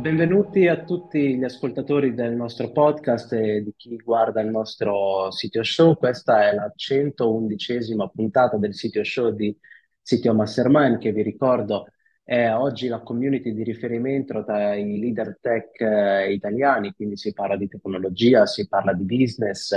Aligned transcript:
Benvenuti 0.00 0.66
a 0.66 0.82
tutti 0.82 1.36
gli 1.36 1.44
ascoltatori 1.44 2.14
del 2.14 2.34
nostro 2.34 2.72
podcast 2.72 3.34
e 3.34 3.62
di 3.62 3.74
chi 3.76 3.96
guarda 3.96 4.40
il 4.40 4.48
nostro 4.48 5.30
sito 5.30 5.62
show. 5.62 5.94
Questa 5.94 6.48
è 6.48 6.54
la 6.54 6.72
111esima 6.74 8.08
puntata 8.08 8.56
del 8.56 8.74
sito 8.74 9.04
show 9.04 9.30
di 9.30 9.54
Sitio 10.00 10.32
Mastermind, 10.32 10.96
che 10.96 11.12
vi 11.12 11.20
ricordo 11.22 11.88
è 12.24 12.50
oggi 12.50 12.88
la 12.88 13.00
community 13.00 13.52
di 13.52 13.62
riferimento 13.62 14.42
tra 14.42 14.74
i 14.74 14.98
leader 14.98 15.36
tech 15.38 15.78
eh, 15.82 16.32
italiani, 16.32 16.94
quindi 16.94 17.18
si 17.18 17.34
parla 17.34 17.56
di 17.56 17.68
tecnologia, 17.68 18.46
si 18.46 18.66
parla 18.68 18.94
di 18.94 19.04
business 19.04 19.72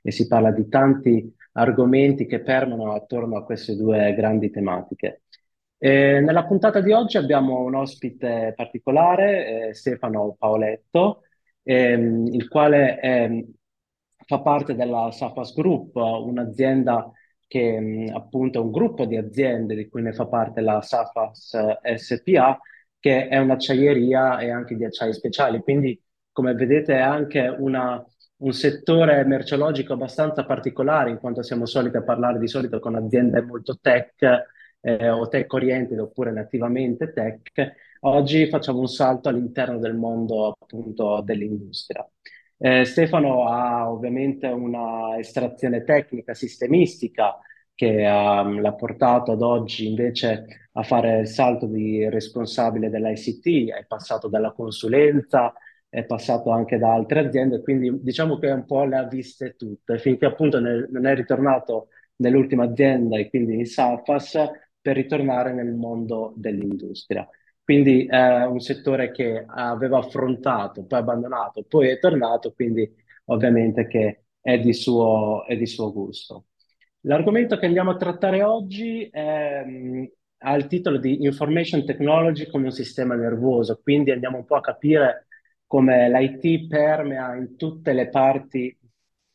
e 0.00 0.10
si 0.10 0.26
parla 0.26 0.52
di 0.52 0.68
tanti 0.68 1.34
argomenti 1.52 2.24
che 2.24 2.40
permano 2.40 2.94
attorno 2.94 3.36
a 3.36 3.44
queste 3.44 3.76
due 3.76 4.14
grandi 4.14 4.50
tematiche. 4.50 5.24
Eh, 5.78 6.20
nella 6.20 6.46
puntata 6.46 6.80
di 6.80 6.92
oggi 6.92 7.16
abbiamo 7.18 7.60
un 7.60 7.74
ospite 7.74 8.54
particolare, 8.56 9.68
eh, 9.68 9.74
Stefano 9.74 10.34
Paoletto, 10.38 11.22
ehm, 11.62 12.26
il 12.32 12.48
quale 12.48 12.98
è- 12.98 13.44
fa 14.24 14.40
parte 14.40 14.74
della 14.74 15.10
Safas 15.12 15.52
Group, 15.54 15.94
un'azienda 15.96 17.10
che 17.46 17.78
mh, 17.80 18.14
appunto 18.14 18.58
è 18.60 18.62
un 18.62 18.70
gruppo 18.72 19.04
di 19.04 19.16
aziende 19.16 19.74
di 19.76 19.88
cui 19.88 20.02
ne 20.02 20.12
fa 20.12 20.26
parte 20.26 20.60
la 20.62 20.80
Safas 20.82 21.54
eh, 21.82 21.98
SPA, 21.98 22.58
che 22.98 23.28
è 23.28 23.36
un'acciaieria 23.38 24.38
e 24.40 24.50
anche 24.50 24.74
di 24.76 24.84
acciai 24.84 25.12
speciali. 25.12 25.60
Quindi, 25.60 26.00
come 26.32 26.54
vedete, 26.54 26.94
è 26.94 27.00
anche 27.00 27.46
una- 27.58 28.02
un 28.38 28.52
settore 28.52 29.24
merceologico 29.24 29.92
abbastanza 29.92 30.44
particolare, 30.44 31.10
in 31.10 31.18
quanto 31.18 31.42
siamo 31.42 31.66
soliti 31.66 31.96
a 31.98 32.02
parlare 32.02 32.38
di 32.38 32.48
solito 32.48 32.78
con 32.80 32.94
aziende 32.96 33.40
molto 33.42 33.78
tech 33.80 34.44
eh, 34.86 35.08
o 35.10 35.26
tech 35.26 35.52
oriented 35.52 35.98
oppure 35.98 36.30
nativamente 36.30 37.12
tech, 37.12 37.74
oggi 38.00 38.46
facciamo 38.48 38.78
un 38.78 38.86
salto 38.86 39.28
all'interno 39.28 39.78
del 39.78 39.94
mondo 39.94 40.56
appunto 40.60 41.20
dell'industria. 41.22 42.08
Eh, 42.58 42.84
Stefano 42.84 43.48
ha 43.48 43.90
ovviamente 43.90 44.46
una 44.46 45.18
estrazione 45.18 45.82
tecnica, 45.82 46.34
sistemistica, 46.34 47.36
che 47.74 48.06
um, 48.06 48.60
l'ha 48.62 48.72
portato 48.74 49.32
ad 49.32 49.42
oggi 49.42 49.86
invece 49.86 50.68
a 50.72 50.82
fare 50.82 51.20
il 51.20 51.26
salto 51.26 51.66
di 51.66 52.08
responsabile 52.08 52.88
dell'ICT, 52.88 53.74
è 53.74 53.84
passato 53.86 54.28
dalla 54.28 54.52
consulenza, 54.52 55.52
è 55.88 56.04
passato 56.04 56.50
anche 56.50 56.78
da 56.78 56.92
altre 56.94 57.20
aziende, 57.26 57.60
quindi 57.60 58.00
diciamo 58.02 58.38
che 58.38 58.50
un 58.50 58.64
po' 58.64 58.84
le 58.84 58.96
ha 58.96 59.04
viste 59.04 59.56
tutte, 59.56 59.98
finché 59.98 60.26
appunto 60.26 60.58
ne- 60.60 60.86
non 60.90 61.06
è 61.06 61.14
ritornato 61.14 61.88
nell'ultima 62.16 62.64
azienda 62.64 63.18
e 63.18 63.28
quindi 63.28 63.56
in 63.56 63.66
Safas, 63.66 64.38
per 64.86 64.94
ritornare 64.94 65.52
nel 65.52 65.74
mondo 65.74 66.32
dell'industria. 66.36 67.28
Quindi 67.60 68.06
è 68.06 68.44
un 68.44 68.60
settore 68.60 69.10
che 69.10 69.44
aveva 69.44 69.98
affrontato, 69.98 70.84
poi 70.84 71.00
abbandonato, 71.00 71.64
poi 71.64 71.88
è 71.88 71.98
tornato, 71.98 72.52
quindi 72.52 72.88
ovviamente 73.24 73.88
che 73.88 74.26
è 74.40 74.60
di 74.60 74.72
suo, 74.72 75.44
è 75.44 75.56
di 75.56 75.66
suo 75.66 75.92
gusto. 75.92 76.44
L'argomento 77.00 77.58
che 77.58 77.66
andiamo 77.66 77.90
a 77.90 77.96
trattare 77.96 78.44
oggi 78.44 79.08
è, 79.10 79.64
ha 80.38 80.54
il 80.54 80.66
titolo 80.68 80.98
di 80.98 81.24
Information 81.24 81.84
Technology 81.84 82.48
come 82.48 82.66
un 82.66 82.70
sistema 82.70 83.16
nervoso, 83.16 83.80
quindi 83.82 84.12
andiamo 84.12 84.36
un 84.36 84.44
po' 84.44 84.54
a 84.54 84.60
capire 84.60 85.26
come 85.66 86.08
l'IT 86.08 86.68
permea 86.68 87.34
in 87.34 87.56
tutte 87.56 87.92
le 87.92 88.08
parti 88.08 88.78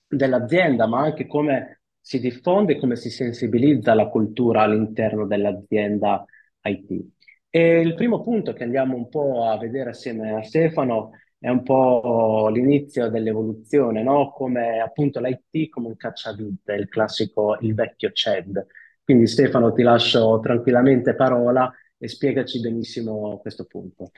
dell'azienda, 0.08 0.88
ma 0.88 1.02
anche 1.02 1.28
come 1.28 1.81
si 2.02 2.20
diffonde, 2.20 2.78
come 2.78 2.96
si 2.96 3.10
sensibilizza 3.10 3.94
la 3.94 4.08
cultura 4.08 4.64
all'interno 4.64 5.28
dell'azienda 5.28 6.26
IT. 6.64 7.06
E 7.50 7.82
il 7.82 7.94
primo 7.96 8.22
punto 8.22 8.54
che 8.54 8.64
andiamo 8.64 8.96
un 8.96 9.08
po' 9.10 9.46
a 9.46 9.58
vedere 9.58 9.92
assieme 9.92 10.34
a 10.34 10.42
Stefano 10.42 11.12
è 11.38 11.50
un 11.50 11.64
po' 11.64 12.50
l'inizio 12.50 13.10
dell'evoluzione, 13.10 14.04
no? 14.04 14.32
Come 14.32 14.80
appunto 14.80 15.20
l'IT 15.20 15.70
come 15.70 15.88
un 15.88 15.96
cacciavite, 15.96 16.74
il 16.74 16.88
classico, 16.88 17.58
il 17.62 17.74
vecchio 17.74 18.12
CED. 18.12 18.66
Quindi 19.04 19.28
Stefano 19.28 19.74
ti 19.74 19.82
lascio 19.82 20.40
tranquillamente 20.40 21.16
parola 21.16 21.72
e 21.98 22.08
spiegaci 22.08 22.60
benissimo 22.62 23.38
questo 23.40 23.66
punto. 23.66 24.12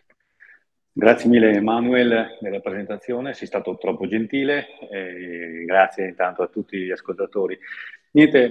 Grazie 0.96 1.28
mille 1.28 1.60
Manuel 1.60 2.38
della 2.40 2.60
presentazione, 2.60 3.34
sei 3.34 3.48
stato 3.48 3.78
troppo 3.80 4.06
gentile 4.08 4.68
grazie 5.66 6.10
intanto 6.10 6.44
a 6.44 6.48
tutti 6.48 6.78
gli 6.78 6.92
ascoltatori. 6.92 7.58
Niente, 8.12 8.48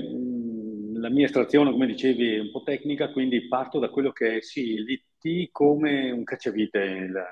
la 0.95 1.09
mia 1.09 1.27
estrazione, 1.27 1.71
come 1.71 1.87
dicevi, 1.87 2.35
è 2.35 2.41
un 2.41 2.51
po' 2.51 2.65
tecnica, 2.65 3.13
quindi 3.13 3.47
parto 3.47 3.79
da 3.79 3.91
quello 3.91 4.11
che 4.11 4.39
è 4.39 4.41
sì, 4.43 4.75
l'IT 4.83 5.53
come 5.53 6.11
un 6.11 6.25
cacciavite, 6.25 6.79
il, 6.79 7.25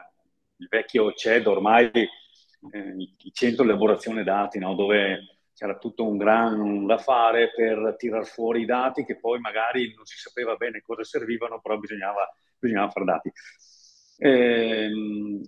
il 0.59 0.69
vecchio 0.71 1.13
CED 1.13 1.45
ormai, 1.49 1.91
eh, 1.91 2.09
il 2.97 3.33
centro 3.33 3.65
di 3.65 3.71
elaborazione 3.71 4.23
dati, 4.23 4.61
no? 4.61 4.77
dove 4.77 5.39
c'era 5.55 5.77
tutto 5.77 6.07
un 6.07 6.19
gran 6.19 6.87
da 6.87 6.99
fare 6.99 7.51
per 7.53 7.97
tirar 7.99 8.25
fuori 8.27 8.63
i 8.63 8.65
dati 8.65 9.05
che 9.05 9.19
poi 9.19 9.41
magari 9.41 9.93
non 9.97 10.05
si 10.05 10.17
sapeva 10.19 10.55
bene 10.55 10.83
cosa 10.83 11.03
servivano, 11.03 11.61
però 11.61 11.79
bisognava, 11.79 12.33
bisognava 12.61 12.91
fare 12.91 13.05
dati. 13.07 13.33
Eh, 14.23 14.85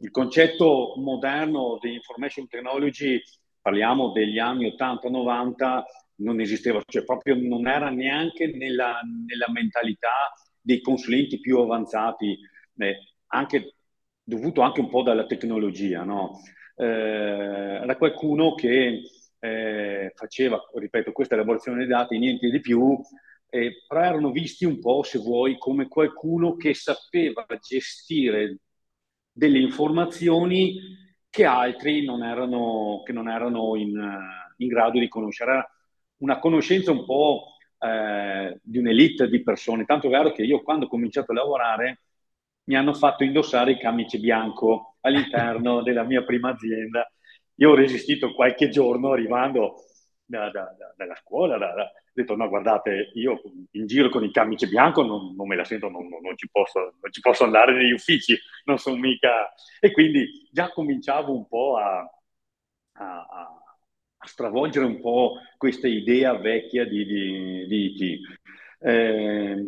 il 0.01 0.11
concetto 0.11 0.95
moderno 0.97 1.79
di 1.79 1.93
information 1.93 2.49
technology, 2.49 3.21
parliamo 3.61 4.13
degli 4.13 4.39
anni 4.39 4.75
80-90, 4.75 5.83
non 6.17 6.41
esisteva, 6.41 6.81
cioè 6.87 7.05
proprio 7.05 7.37
non 7.37 7.67
era 7.67 7.91
neanche 7.91 8.47
nella, 8.47 8.99
nella 9.27 9.51
mentalità 9.53 10.33
dei 10.59 10.81
consulenti 10.81 11.39
più 11.39 11.59
avanzati, 11.59 12.39
eh, 12.79 12.99
anche, 13.27 13.75
dovuto 14.23 14.63
anche 14.63 14.81
un 14.81 14.89
po' 14.89 15.03
dalla 15.03 15.27
tecnologia. 15.27 16.03
No? 16.05 16.41
Eh, 16.75 16.87
era 16.87 17.97
qualcuno 17.99 18.55
che 18.55 19.03
eh, 19.39 20.13
faceva, 20.15 20.59
ripeto, 20.75 21.13
questa 21.13 21.35
elaborazione 21.35 21.79
dei 21.79 21.89
dati, 21.89 22.17
niente 22.17 22.49
di 22.49 22.61
più, 22.61 22.99
però 23.87 24.01
erano 24.01 24.31
visti 24.31 24.65
un 24.65 24.79
po', 24.79 25.03
se 25.03 25.19
vuoi, 25.19 25.59
come 25.59 25.89
qualcuno 25.89 26.57
che 26.57 26.73
sapeva 26.73 27.45
gestire 27.61 28.61
delle 29.33 29.59
informazioni 29.59 30.79
che 31.31 31.45
altri 31.45 32.05
non 32.05 32.23
erano, 32.23 33.03
che 33.05 33.13
non 33.13 33.29
erano 33.29 33.75
in, 33.77 33.99
in, 34.59 34.69
grado 34.69 34.99
di 34.99 35.09
conoscere. 35.09 35.51
Era 35.51 35.71
una 36.19 36.39
conoscenza 36.39 36.93
un 36.93 37.05
po' 37.05 37.57
eh, 37.79 38.59
di 38.63 38.79
un'elite 38.79 39.29
di 39.29 39.43
persone, 39.43 39.85
tanto 39.85 40.09
è 40.09 40.11
vero 40.11 40.33
che 40.33 40.43
io 40.43 40.63
quando 40.63 40.85
ho 40.85 40.89
cominciato 40.89 41.33
a 41.33 41.37
lavorare 41.37 42.03
mi 42.65 42.77
hanno 42.77 42.93
fatto 42.95 43.25
indossare 43.25 43.73
il 43.73 43.79
camice 43.79 44.19
bianco 44.19 44.97
all'interno 45.01 45.83
della 45.83 46.05
mia 46.05 46.23
prima 46.23 46.51
azienda. 46.51 47.11
Io 47.57 47.71
ho 47.71 47.75
resistito 47.75 48.35
qualche 48.35 48.69
giorno 48.69 49.13
arrivando 49.13 49.77
da, 50.33 50.51
da, 50.51 50.75
da, 50.79 50.95
dalla 50.97 51.15
scuola, 51.17 51.57
ho 51.57 51.91
detto 52.15 52.35
no 52.35 52.49
guardate 52.49 53.11
io 53.15 53.43
in 53.73 53.87
giro 53.87 54.09
con 54.09 54.25
il 54.25 54.31
camice 54.31 54.67
bianco 54.67 55.03
non, 55.03 55.35
non 55.35 55.47
me 55.47 55.57
la 55.57 55.65
sento, 55.65 55.91
non, 55.91 56.09
non, 56.09 56.37
ci 56.37 56.49
posso, 56.51 56.95
non, 57.01 57.13
ci 57.13 57.21
posso, 57.21 57.45
andare 57.45 57.75
negli 57.75 57.93
uffici, 57.93 58.39
non 58.65 58.79
sono 58.79 58.97
mica... 58.97 59.53
E 59.79 59.91
quindi 59.91 60.49
già 60.51 60.71
cominciavo 60.71 61.35
un 61.35 61.47
po' 61.47 61.77
a, 61.77 61.99
a, 62.93 63.27
a 63.29 64.27
stravolgere 64.27 64.87
un 64.87 65.01
po' 65.01 65.35
questa 65.59 65.87
idea 65.87 66.35
vecchia 66.39 66.87
di, 66.87 67.05
di, 67.05 67.67
di 67.67 67.95
IT. 67.95 68.21
Eh, 68.81 69.65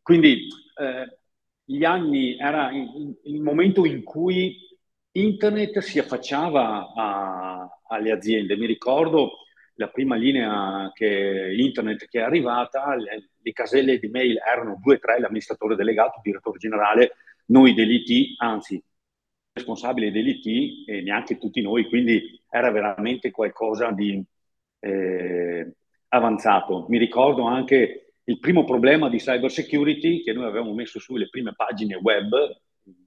quindi 0.00 0.46
eh, 0.80 1.18
gli 1.62 1.84
anni 1.84 2.38
era 2.38 2.70
il, 2.72 3.20
il 3.24 3.42
momento 3.42 3.84
in 3.84 4.02
cui 4.02 4.56
internet 5.16 5.78
si 5.78 5.98
affacciava 5.98 6.92
a, 6.94 7.80
alle 7.88 8.12
aziende. 8.12 8.56
Mi 8.56 8.66
ricordo 8.66 9.38
la 9.74 9.88
prima 9.88 10.16
linea 10.16 10.90
che 10.94 11.54
internet 11.56 12.06
che 12.06 12.20
è 12.20 12.22
arrivata, 12.22 12.94
le, 12.94 13.30
le 13.40 13.52
caselle 13.52 13.98
di 13.98 14.08
mail 14.08 14.38
erano 14.38 14.78
due 14.82 14.96
o 14.96 14.98
tre, 14.98 15.18
l'amministratore 15.18 15.76
delegato, 15.76 16.16
il 16.16 16.22
direttore 16.22 16.58
generale, 16.58 17.12
noi 17.46 17.74
dell'IT, 17.74 18.34
anzi 18.38 18.82
responsabile 19.52 20.10
dell'IT 20.10 20.88
e 20.88 21.00
neanche 21.02 21.38
tutti 21.38 21.60
noi, 21.60 21.86
quindi 21.88 22.40
era 22.50 22.70
veramente 22.70 23.30
qualcosa 23.30 23.90
di 23.92 24.22
eh, 24.80 25.72
avanzato. 26.08 26.86
Mi 26.88 26.98
ricordo 26.98 27.44
anche 27.44 28.14
il 28.24 28.38
primo 28.40 28.64
problema 28.64 29.08
di 29.08 29.18
cyber 29.18 29.50
security 29.50 30.22
che 30.22 30.32
noi 30.32 30.46
avevamo 30.46 30.72
messo 30.74 30.98
sulle 30.98 31.28
prime 31.28 31.52
pagine 31.54 31.94
web, 31.96 32.34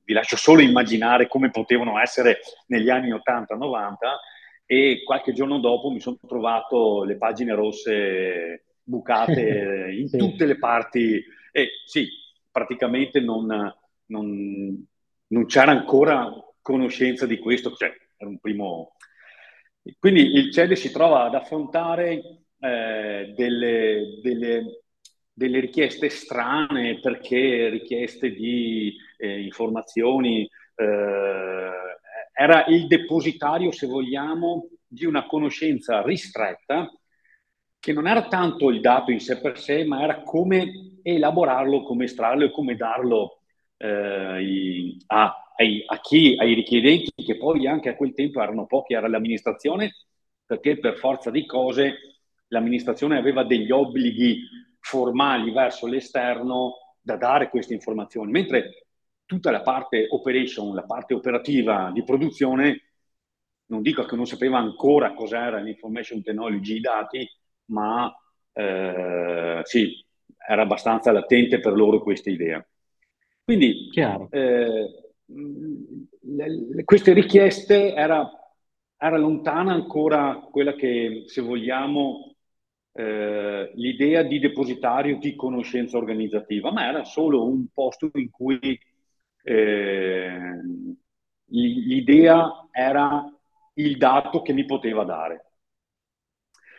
vi 0.08 0.14
lascio 0.14 0.38
solo 0.38 0.62
immaginare 0.62 1.28
come 1.28 1.52
potevano 1.52 2.00
essere 2.00 2.40
negli 2.68 2.90
anni 2.90 3.12
80-90 3.12 3.96
e 4.66 5.04
qualche 5.04 5.34
giorno 5.34 5.60
dopo 5.60 5.90
mi 5.90 6.00
sono 6.00 6.18
trovato 6.26 7.04
le 7.04 7.18
pagine 7.18 7.54
rosse 7.54 8.68
bucate 8.82 9.90
in 10.00 10.10
tutte 10.10 10.46
le 10.46 10.58
parti 10.58 11.22
e 11.52 11.70
sì, 11.86 12.08
praticamente 12.50 13.20
non, 13.20 13.48
non, 14.06 14.88
non, 15.28 15.46
c'era 15.46 15.72
ancora 15.72 16.32
conoscenza 16.62 17.26
di 17.26 17.38
questo, 17.38 17.74
cioè 17.76 17.94
era 18.16 18.30
un 18.30 18.40
primo... 18.40 18.96
Quindi 20.00 20.22
il 20.22 20.54
CED 20.54 20.74
si 20.74 20.92
trova 20.92 21.26
ad 21.26 21.36
affrontare 21.36 22.46
eh, 22.60 23.34
delle, 23.36 24.20
delle, 24.22 24.84
delle 25.38 25.60
richieste 25.60 26.10
strane 26.10 27.00
perché 27.00 27.70
richieste 27.70 28.32
di 28.32 28.96
eh, 29.18 29.40
informazioni, 29.42 30.50
eh, 30.74 31.72
era 32.34 32.66
il 32.66 32.88
depositario, 32.88 33.72
se 33.72 33.86
vogliamo, 33.86 34.68
di 34.88 35.06
una 35.06 35.28
conoscenza 35.28 36.02
ristretta 36.02 36.92
che 37.78 37.94
non 37.94 38.08
era 38.08 38.28
tanto 38.28 38.72
il 38.72 38.82
dato 38.82 39.12
in 39.12 39.20
sé 39.20 39.40
per 39.40 39.60
sé, 39.60 39.86
ma 39.86 40.02
era 40.02 40.24
come 40.24 40.98
elaborarlo, 41.04 41.84
come 41.84 42.06
estrarlo 42.06 42.46
e 42.46 42.50
come 42.50 42.76
darlo 42.76 43.42
eh, 43.78 44.98
a, 45.06 45.54
ai, 45.56 45.84
a 45.86 46.00
chi, 46.00 46.36
ai 46.40 46.56
richiedenti, 46.56 47.12
che 47.24 47.38
poi 47.38 47.68
anche 47.68 47.90
a 47.90 47.96
quel 47.96 48.16
tempo 48.16 48.42
erano 48.42 48.66
pochi, 48.66 48.96
era 48.96 49.08
l'amministrazione, 49.08 49.94
perché 50.44 50.80
per 50.80 50.98
forza 50.98 51.30
di 51.30 51.46
cose 51.46 52.24
l'amministrazione 52.48 53.20
aveva 53.20 53.44
degli 53.44 53.70
obblighi 53.70 54.66
formali 54.88 55.52
verso 55.52 55.86
l'esterno 55.86 56.96
da 57.02 57.18
dare 57.18 57.50
queste 57.50 57.74
informazioni, 57.74 58.32
mentre 58.32 58.88
tutta 59.26 59.52
la 59.52 59.62
parte 59.62 60.08
operation, 60.10 60.74
la 60.74 60.84
parte 60.86 61.14
operativa 61.14 61.92
di 61.94 62.04
produzione, 62.06 62.84
non 63.66 63.82
dico 63.82 64.06
che 64.06 64.16
non 64.16 64.26
sapeva 64.26 64.60
ancora 64.60 65.14
cos'era 65.14 65.60
l'information 65.60 66.22
technology, 66.22 66.78
i 66.78 66.80
dati, 66.80 67.30
ma 67.66 68.16
eh, 68.54 69.60
sì, 69.64 70.06
era 70.48 70.62
abbastanza 70.62 71.12
latente 71.12 71.60
per 71.60 71.74
loro 71.74 72.02
questa 72.02 72.30
idea. 72.30 72.66
Quindi 73.44 73.90
eh, 74.30 75.12
le, 75.26 76.84
queste 76.86 77.12
richieste 77.12 77.94
era, 77.94 78.30
era 78.98 79.18
lontana 79.18 79.74
ancora 79.74 80.48
quella 80.50 80.76
che, 80.76 81.24
se 81.26 81.42
vogliamo, 81.42 82.37
eh, 82.98 83.72
l'idea 83.76 84.24
di 84.24 84.40
depositario 84.40 85.20
di 85.20 85.36
conoscenza 85.36 85.98
organizzativa, 85.98 86.72
ma 86.72 86.88
era 86.88 87.04
solo 87.04 87.46
un 87.46 87.68
posto 87.72 88.10
in 88.16 88.32
cui 88.32 88.58
eh, 89.44 90.62
l'idea 91.50 92.68
era 92.72 93.24
il 93.76 93.98
dato 93.98 94.42
che 94.42 94.52
mi 94.52 94.66
poteva 94.66 95.04
dare. 95.04 95.46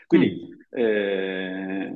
Quindi 0.08 0.48
mm. 0.48 0.78
eh, 0.80 1.94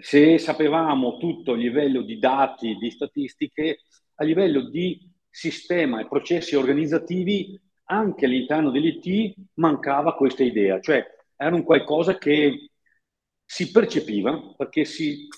se 0.00 0.36
sapevamo 0.36 1.16
tutto 1.16 1.52
a 1.52 1.56
livello 1.56 2.02
di 2.02 2.18
dati, 2.18 2.76
di 2.76 2.90
statistiche, 2.90 3.78
a 4.16 4.24
livello 4.24 4.68
di 4.68 5.10
sistema 5.30 6.02
e 6.02 6.06
processi 6.06 6.54
organizzativi, 6.54 7.58
anche 7.84 8.26
all'interno 8.26 8.70
dell'IT 8.70 9.36
mancava 9.54 10.14
questa 10.16 10.42
idea, 10.42 10.80
cioè 10.80 11.02
era 11.34 11.54
un 11.54 11.62
qualcosa 11.62 12.18
che 12.18 12.68
si 13.44 13.70
percepiva 13.70 14.54
perché 14.56 14.84
si, 14.84 15.28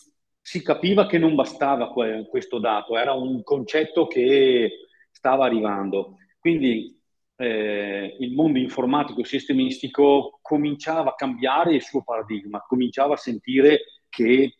si 0.41 0.63
capiva 0.63 1.07
che 1.07 1.19
non 1.19 1.35
bastava 1.35 1.91
questo 1.91 2.59
dato, 2.59 2.97
era 2.97 3.13
un 3.13 3.43
concetto 3.43 4.07
che 4.07 4.87
stava 5.11 5.45
arrivando. 5.45 6.17
Quindi 6.39 6.97
eh, 7.37 8.17
il 8.19 8.33
mondo 8.33 8.59
informatico 8.59 9.21
e 9.21 9.25
sistemistico 9.25 10.39
cominciava 10.41 11.11
a 11.11 11.15
cambiare 11.15 11.75
il 11.75 11.83
suo 11.83 12.03
paradigma, 12.03 12.65
cominciava 12.67 13.15
a 13.15 13.19
sentire 13.19 13.81
che 14.09 14.57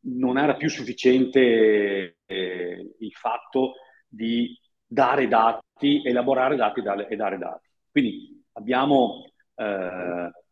non 0.00 0.38
era 0.38 0.54
più 0.56 0.68
sufficiente 0.68 2.18
eh, 2.26 2.94
il 2.98 3.12
fatto 3.12 3.74
di 4.06 4.58
dare 4.86 5.26
dati, 5.26 6.02
elaborare 6.04 6.56
dati 6.56 6.80
e 6.80 7.16
dare 7.16 7.38
dati. 7.38 7.68
Quindi 7.90 8.44
abbiamo 8.52 9.31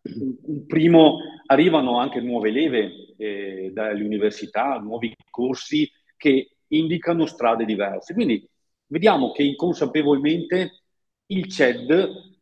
un 0.03 0.67
primo, 0.67 1.19
arrivano 1.47 1.99
anche 1.99 2.21
nuove 2.21 2.51
leve 2.51 3.15
eh, 3.17 3.71
dalle 3.73 4.05
università, 4.05 4.79
nuovi 4.79 5.15
corsi 5.31 5.91
che 6.17 6.57
indicano 6.69 7.27
strade 7.27 7.65
diverse. 7.65 8.15
Quindi 8.15 8.49
vediamo 8.87 9.33
che 9.33 9.43
inconsapevolmente 9.43 10.83
il 11.27 11.49
CED 11.49 12.39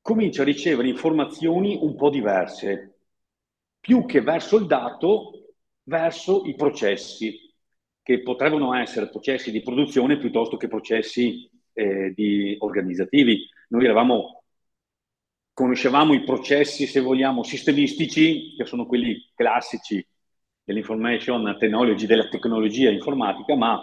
comincia 0.00 0.42
a 0.42 0.46
ricevere 0.46 0.88
informazioni 0.88 1.78
un 1.80 1.94
po' 1.94 2.10
diverse, 2.10 2.98
più 3.78 4.04
che 4.04 4.20
verso 4.20 4.56
il 4.56 4.66
dato, 4.66 5.54
verso 5.84 6.44
i 6.44 6.54
processi, 6.54 7.38
che 8.02 8.20
potrebbero 8.22 8.74
essere 8.74 9.08
processi 9.08 9.52
di 9.52 9.62
produzione 9.62 10.18
piuttosto 10.18 10.56
che 10.56 10.66
processi 10.66 11.48
eh, 11.72 12.12
di 12.14 12.56
organizzativi. 12.58 13.48
Noi 13.68 13.84
eravamo 13.84 14.41
conoscevamo 15.52 16.14
i 16.14 16.24
processi, 16.24 16.86
se 16.86 17.00
vogliamo, 17.00 17.42
sistemistici, 17.42 18.54
che 18.56 18.64
sono 18.64 18.86
quelli 18.86 19.30
classici 19.34 20.04
dell'information 20.64 21.56
technology, 21.58 22.06
della 22.06 22.28
tecnologia 22.28 22.90
informatica, 22.90 23.56
ma 23.56 23.82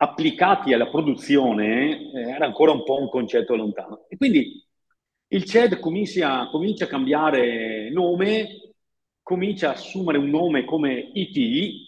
applicati 0.00 0.72
alla 0.72 0.88
produzione 0.88 2.12
eh, 2.12 2.30
era 2.30 2.46
ancora 2.46 2.72
un 2.72 2.84
po' 2.84 3.00
un 3.00 3.08
concetto 3.08 3.56
lontano. 3.56 4.06
E 4.08 4.16
quindi 4.16 4.64
il 5.28 5.44
CED 5.44 5.78
comincia, 5.80 6.48
comincia 6.48 6.84
a 6.84 6.88
cambiare 6.88 7.90
nome, 7.90 8.74
comincia 9.22 9.68
a 9.68 9.72
assumere 9.72 10.18
un 10.18 10.30
nome 10.30 10.64
come 10.64 11.10
IT, 11.12 11.86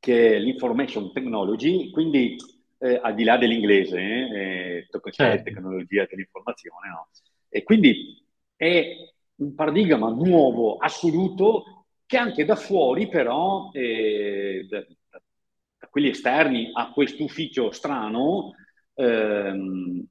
che 0.00 0.36
è 0.36 0.38
l'Information 0.38 1.12
Technology, 1.12 1.90
quindi 1.90 2.36
eh, 2.84 3.00
al 3.02 3.14
di 3.14 3.24
là 3.24 3.38
dell'inglese, 3.38 3.98
eh, 3.98 4.86
tocca 4.90 5.10
certo. 5.10 5.44
tecnologia 5.44 6.06
dell'informazione, 6.08 6.88
no? 6.90 7.08
E 7.48 7.62
quindi 7.62 8.22
è 8.54 8.94
un 9.36 9.54
paradigma 9.54 10.10
nuovo, 10.10 10.76
assoluto, 10.76 11.86
che 12.04 12.18
anche 12.18 12.44
da 12.44 12.56
fuori 12.56 13.08
però, 13.08 13.70
eh, 13.72 14.66
da, 14.68 14.80
da, 14.80 15.88
quelli 15.88 16.10
esterni 16.10 16.70
a 16.74 16.90
questo 16.90 17.24
ufficio 17.24 17.70
strano, 17.70 18.52
ehm, 18.94 20.04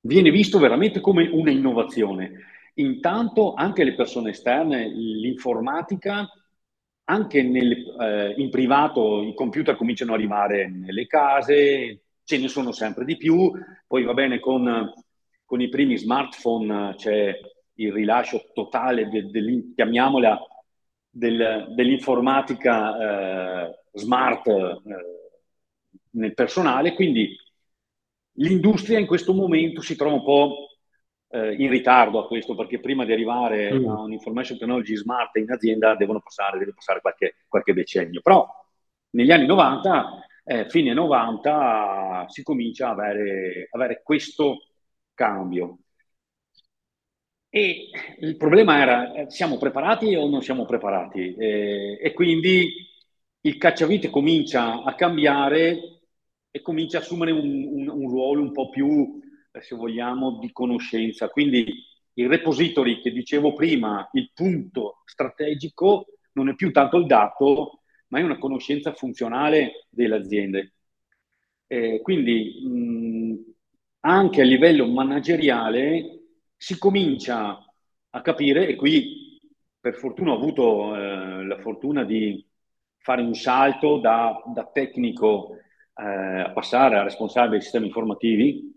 viene 0.00 0.30
visto 0.30 0.58
veramente 0.58 1.00
come 1.00 1.28
una 1.28 1.50
innovazione. 1.50 2.32
Intanto 2.74 3.52
anche 3.54 3.84
le 3.84 3.94
persone 3.94 4.30
esterne, 4.30 4.88
l'informatica 4.88 6.26
anche 7.10 7.42
nel, 7.42 7.72
eh, 8.00 8.34
in 8.36 8.50
privato 8.50 9.22
i 9.22 9.34
computer 9.34 9.76
cominciano 9.76 10.12
ad 10.12 10.18
arrivare 10.18 10.68
nelle 10.68 11.06
case, 11.06 12.02
ce 12.22 12.38
ne 12.38 12.48
sono 12.48 12.72
sempre 12.72 13.04
di 13.04 13.16
più, 13.16 13.50
poi 13.86 14.04
va 14.04 14.12
bene 14.12 14.38
con, 14.40 14.92
con 15.44 15.60
i 15.60 15.68
primi 15.68 15.96
smartphone 15.96 16.94
c'è 16.96 17.38
il 17.74 17.92
rilascio 17.92 18.50
totale, 18.52 19.08
de, 19.08 19.30
de, 19.30 19.72
chiamiamola, 19.74 20.38
del, 21.08 21.72
dell'informatica 21.74 23.68
eh, 23.68 23.78
smart 23.92 24.46
eh, 24.46 24.80
nel 26.10 26.34
personale, 26.34 26.92
quindi 26.92 27.34
l'industria 28.32 28.98
in 28.98 29.06
questo 29.06 29.32
momento 29.32 29.80
si 29.80 29.96
trova 29.96 30.14
un 30.14 30.24
po' 30.24 30.67
eh, 31.30 31.54
in 31.54 31.70
ritardo 31.70 32.18
a 32.18 32.26
questo, 32.26 32.54
perché 32.54 32.80
prima 32.80 33.04
di 33.04 33.12
arrivare 33.12 33.72
mm. 33.72 33.88
a 33.88 34.00
un'information 34.00 34.58
technology 34.58 34.96
smart 34.96 35.36
in 35.36 35.50
azienda 35.50 35.94
devono 35.94 36.20
passare, 36.20 36.58
deve 36.58 36.74
passare 36.74 37.00
qualche, 37.00 37.36
qualche 37.48 37.74
decennio. 37.74 38.20
Però 38.22 38.46
negli 39.10 39.30
anni 39.30 39.46
90, 39.46 40.26
eh, 40.44 40.68
fine 40.68 40.92
90, 40.92 42.26
si 42.28 42.42
comincia 42.42 42.88
a 42.88 42.90
avere, 42.92 43.68
avere 43.70 44.02
questo 44.02 44.58
cambio. 45.14 45.78
E 47.50 47.88
il 48.20 48.36
problema 48.36 48.78
era, 48.80 49.12
eh, 49.14 49.30
siamo 49.30 49.56
preparati 49.56 50.14
o 50.14 50.28
non 50.28 50.42
siamo 50.42 50.64
preparati? 50.66 51.34
Eh, 51.34 51.98
e 52.00 52.12
quindi 52.12 52.86
il 53.40 53.56
cacciavite 53.56 54.10
comincia 54.10 54.82
a 54.82 54.94
cambiare 54.94 56.00
e 56.50 56.60
comincia 56.60 56.98
a 56.98 57.00
assumere 57.00 57.30
un, 57.30 57.64
un, 57.64 57.88
un 57.88 58.08
ruolo 58.10 58.42
un 58.42 58.52
po' 58.52 58.68
più 58.68 59.20
se 59.52 59.74
vogliamo, 59.74 60.38
di 60.38 60.52
conoscenza. 60.52 61.28
Quindi 61.28 61.84
il 62.14 62.28
repository 62.28 63.00
che 63.00 63.10
dicevo 63.10 63.54
prima, 63.54 64.08
il 64.12 64.30
punto 64.34 65.02
strategico, 65.04 66.06
non 66.32 66.48
è 66.48 66.54
più 66.54 66.70
tanto 66.72 66.96
il 66.98 67.06
dato, 67.06 67.80
ma 68.08 68.18
è 68.18 68.22
una 68.22 68.38
conoscenza 68.38 68.92
funzionale 68.92 69.86
delle 69.90 70.16
aziende. 70.16 70.74
Eh, 71.66 72.00
quindi 72.02 72.60
mh, 72.64 73.34
anche 74.00 74.40
a 74.40 74.44
livello 74.44 74.86
manageriale 74.86 76.22
si 76.56 76.78
comincia 76.78 77.64
a 78.10 78.22
capire, 78.22 78.68
e 78.68 78.74
qui 78.74 79.38
per 79.78 79.94
fortuna 79.94 80.32
ho 80.32 80.36
avuto 80.36 80.96
eh, 80.96 81.44
la 81.44 81.58
fortuna 81.58 82.04
di 82.04 82.44
fare 82.98 83.22
un 83.22 83.34
salto 83.34 83.98
da, 83.98 84.42
da 84.46 84.64
tecnico 84.72 85.56
eh, 85.94 86.40
a 86.40 86.50
passare 86.52 86.96
a 86.96 87.02
responsabile 87.02 87.52
dei 87.52 87.62
sistemi 87.62 87.86
informativi, 87.86 88.76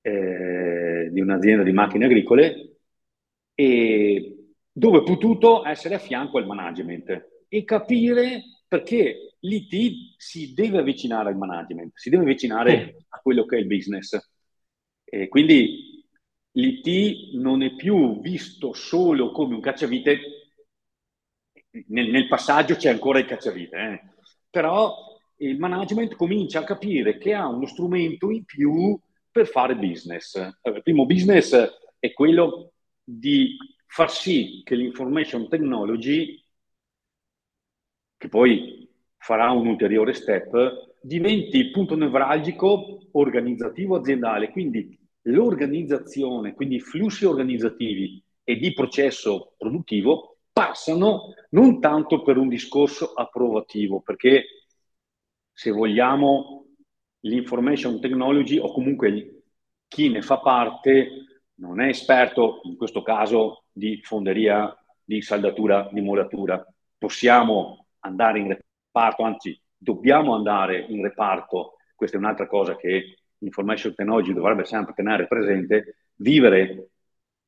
eh, 0.00 1.08
di 1.10 1.20
un'azienda 1.20 1.62
di 1.62 1.72
macchine 1.72 2.06
agricole 2.06 2.78
e 3.54 4.54
dove 4.70 4.98
ho 4.98 5.02
potuto 5.02 5.66
essere 5.66 5.96
a 5.96 5.98
fianco 5.98 6.38
al 6.38 6.46
management 6.46 7.46
e 7.48 7.64
capire 7.64 8.42
perché 8.68 9.34
l'IT 9.40 10.14
si 10.16 10.52
deve 10.54 10.78
avvicinare 10.78 11.30
al 11.30 11.36
management, 11.36 11.92
si 11.94 12.10
deve 12.10 12.22
avvicinare 12.22 13.04
a 13.08 13.20
quello 13.20 13.44
che 13.44 13.56
è 13.56 13.60
il 13.60 13.66
business. 13.66 14.18
E 15.04 15.28
quindi 15.28 16.04
l'IT 16.52 17.34
non 17.34 17.62
è 17.62 17.74
più 17.74 18.20
visto 18.20 18.72
solo 18.72 19.32
come 19.32 19.54
un 19.54 19.60
cacciavite 19.60 20.20
nel, 21.88 22.10
nel, 22.10 22.28
passaggio 22.28 22.76
c'è 22.76 22.90
ancora 22.90 23.18
il 23.18 23.26
cacciavite, 23.26 23.76
eh? 23.76 24.00
però 24.50 24.94
il 25.36 25.58
management 25.58 26.14
comincia 26.14 26.60
a 26.60 26.64
capire 26.64 27.18
che 27.18 27.34
ha 27.34 27.46
uno 27.46 27.66
strumento 27.66 28.30
in 28.30 28.44
più 28.44 28.98
per 29.38 29.46
fare 29.46 29.76
business. 29.76 30.34
Il 30.36 30.82
primo 30.82 31.06
business 31.06 31.54
è 32.00 32.12
quello 32.12 32.72
di 33.04 33.56
far 33.86 34.10
sì 34.10 34.62
che 34.64 34.74
l'information 34.74 35.48
technology, 35.48 36.44
che 38.16 38.28
poi 38.28 38.88
farà 39.16 39.52
un 39.52 39.68
ulteriore 39.68 40.12
step, 40.12 40.96
diventi 41.00 41.58
il 41.58 41.70
punto 41.70 41.94
nevralgico 41.94 42.98
organizzativo 43.12 43.96
aziendale, 43.96 44.50
quindi 44.50 44.98
l'organizzazione, 45.22 46.54
quindi 46.54 46.76
i 46.76 46.80
flussi 46.80 47.24
organizzativi 47.24 48.20
e 48.42 48.56
di 48.56 48.72
processo 48.72 49.54
produttivo 49.56 50.38
passano 50.52 51.34
non 51.50 51.78
tanto 51.78 52.22
per 52.22 52.38
un 52.38 52.48
discorso 52.48 53.12
approvativo, 53.12 54.00
perché 54.00 54.44
se 55.52 55.70
vogliamo 55.70 56.57
l'information 57.20 58.00
technology 58.00 58.58
o 58.58 58.72
comunque 58.72 59.42
chi 59.88 60.08
ne 60.10 60.22
fa 60.22 60.38
parte 60.38 61.08
non 61.56 61.80
è 61.80 61.88
esperto, 61.88 62.60
in 62.64 62.76
questo 62.76 63.02
caso, 63.02 63.64
di 63.72 64.00
fonderia, 64.02 64.74
di 65.02 65.20
saldatura, 65.22 65.88
di 65.92 66.00
muratura. 66.00 66.64
Possiamo 66.96 67.86
andare 68.00 68.38
in 68.38 68.48
reparto, 68.48 69.22
anzi 69.22 69.60
dobbiamo 69.76 70.34
andare 70.34 70.84
in 70.88 71.02
reparto, 71.02 71.76
questa 71.94 72.16
è 72.16 72.20
un'altra 72.20 72.46
cosa 72.46 72.76
che 72.76 73.16
l'information 73.38 73.94
technology 73.94 74.32
dovrebbe 74.32 74.64
sempre 74.64 74.94
tenere 74.94 75.26
presente, 75.26 75.96
vivere 76.16 76.90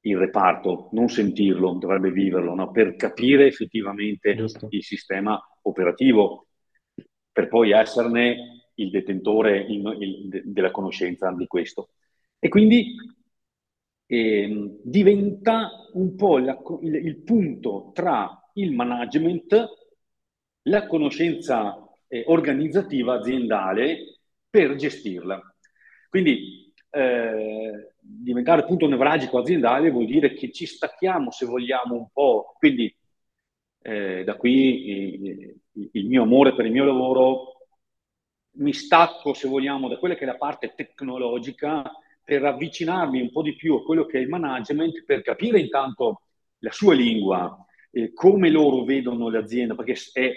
il 0.02 0.16
reparto, 0.16 0.88
non 0.92 1.08
sentirlo, 1.08 1.74
dovrebbe 1.74 2.10
viverlo, 2.10 2.54
no? 2.54 2.70
per 2.70 2.96
capire 2.96 3.46
effettivamente 3.46 4.34
Giusto. 4.34 4.66
il 4.70 4.82
sistema 4.82 5.40
operativo, 5.62 6.46
per 7.32 7.48
poi 7.48 7.72
esserne 7.72 8.59
il 8.74 8.90
detentore 8.90 9.58
il, 9.58 9.96
il, 10.00 10.42
della 10.44 10.70
conoscenza 10.70 11.30
di 11.32 11.46
questo. 11.46 11.90
E 12.38 12.48
quindi 12.48 12.94
eh, 14.06 14.78
diventa 14.82 15.70
un 15.92 16.14
po' 16.16 16.38
la, 16.38 16.58
il, 16.82 16.94
il, 16.94 17.16
punto 17.18 17.90
tra 17.94 18.50
il 18.54 18.72
management, 18.72 19.68
la 20.62 20.86
conoscenza 20.86 21.76
eh, 22.08 22.24
organizzativa 22.26 23.14
aziendale 23.14 24.20
per 24.48 24.74
gestirla. 24.74 25.40
Quindi 26.08 26.72
eh, 26.90 27.92
diventare 28.00 28.64
punto 28.64 28.88
nevralgico 28.88 29.38
aziendale 29.38 29.90
vuol 29.90 30.06
dire 30.06 30.32
che 30.34 30.50
ci 30.50 30.66
stacchiamo, 30.66 31.30
se 31.30 31.46
vogliamo, 31.46 31.94
un 31.94 32.08
po'. 32.12 32.54
Quindi 32.58 32.92
eh, 33.82 34.24
da 34.24 34.34
qui 34.36 34.90
il, 34.90 35.60
il 35.92 36.06
mio 36.06 36.22
amore 36.22 36.54
per 36.54 36.66
il 36.66 36.72
mio 36.72 36.84
lavoro 36.84 37.49
mi 38.52 38.72
stacco, 38.72 39.32
se 39.34 39.48
vogliamo, 39.48 39.88
da 39.88 39.98
quella 39.98 40.14
che 40.14 40.22
è 40.22 40.26
la 40.26 40.36
parte 40.36 40.74
tecnologica 40.74 41.90
per 42.24 42.44
avvicinarmi 42.44 43.20
un 43.20 43.30
po' 43.30 43.42
di 43.42 43.56
più 43.56 43.74
a 43.74 43.82
quello 43.82 44.04
che 44.04 44.18
è 44.18 44.20
il 44.20 44.28
management, 44.28 45.04
per 45.04 45.22
capire 45.22 45.58
intanto 45.58 46.22
la 46.58 46.70
sua 46.70 46.94
lingua, 46.94 47.64
eh, 47.90 48.12
come 48.12 48.50
loro 48.50 48.84
vedono 48.84 49.28
l'azienda, 49.30 49.74
perché 49.74 49.96
è, 50.12 50.32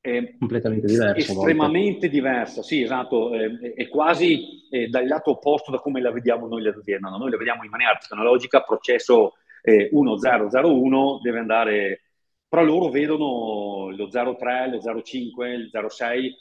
è 0.00 0.36
completamente 0.38 0.86
diversa. 0.86 1.16
Estremamente 1.16 2.08
diversa, 2.08 2.62
sì, 2.62 2.82
esatto, 2.82 3.32
è, 3.34 3.74
è 3.74 3.88
quasi 3.88 4.68
eh, 4.70 4.88
dal 4.88 5.06
lato 5.06 5.30
opposto 5.30 5.70
da 5.70 5.78
come 5.78 6.00
la 6.00 6.12
vediamo 6.12 6.46
noi 6.46 6.62
l'azienda. 6.62 7.08
Noi 7.08 7.30
la 7.30 7.36
vediamo 7.36 7.64
in 7.64 7.70
maniera 7.70 7.96
tecnologica, 7.96 8.62
processo 8.62 9.34
eh, 9.62 9.88
1001 9.92 11.20
deve 11.22 11.38
andare, 11.38 12.02
però 12.46 12.62
loro 12.64 12.90
vedono 12.90 13.90
lo 13.90 14.08
03, 14.08 14.68
lo 14.70 15.02
05, 15.02 15.52
il 15.52 15.70
06 15.88 16.36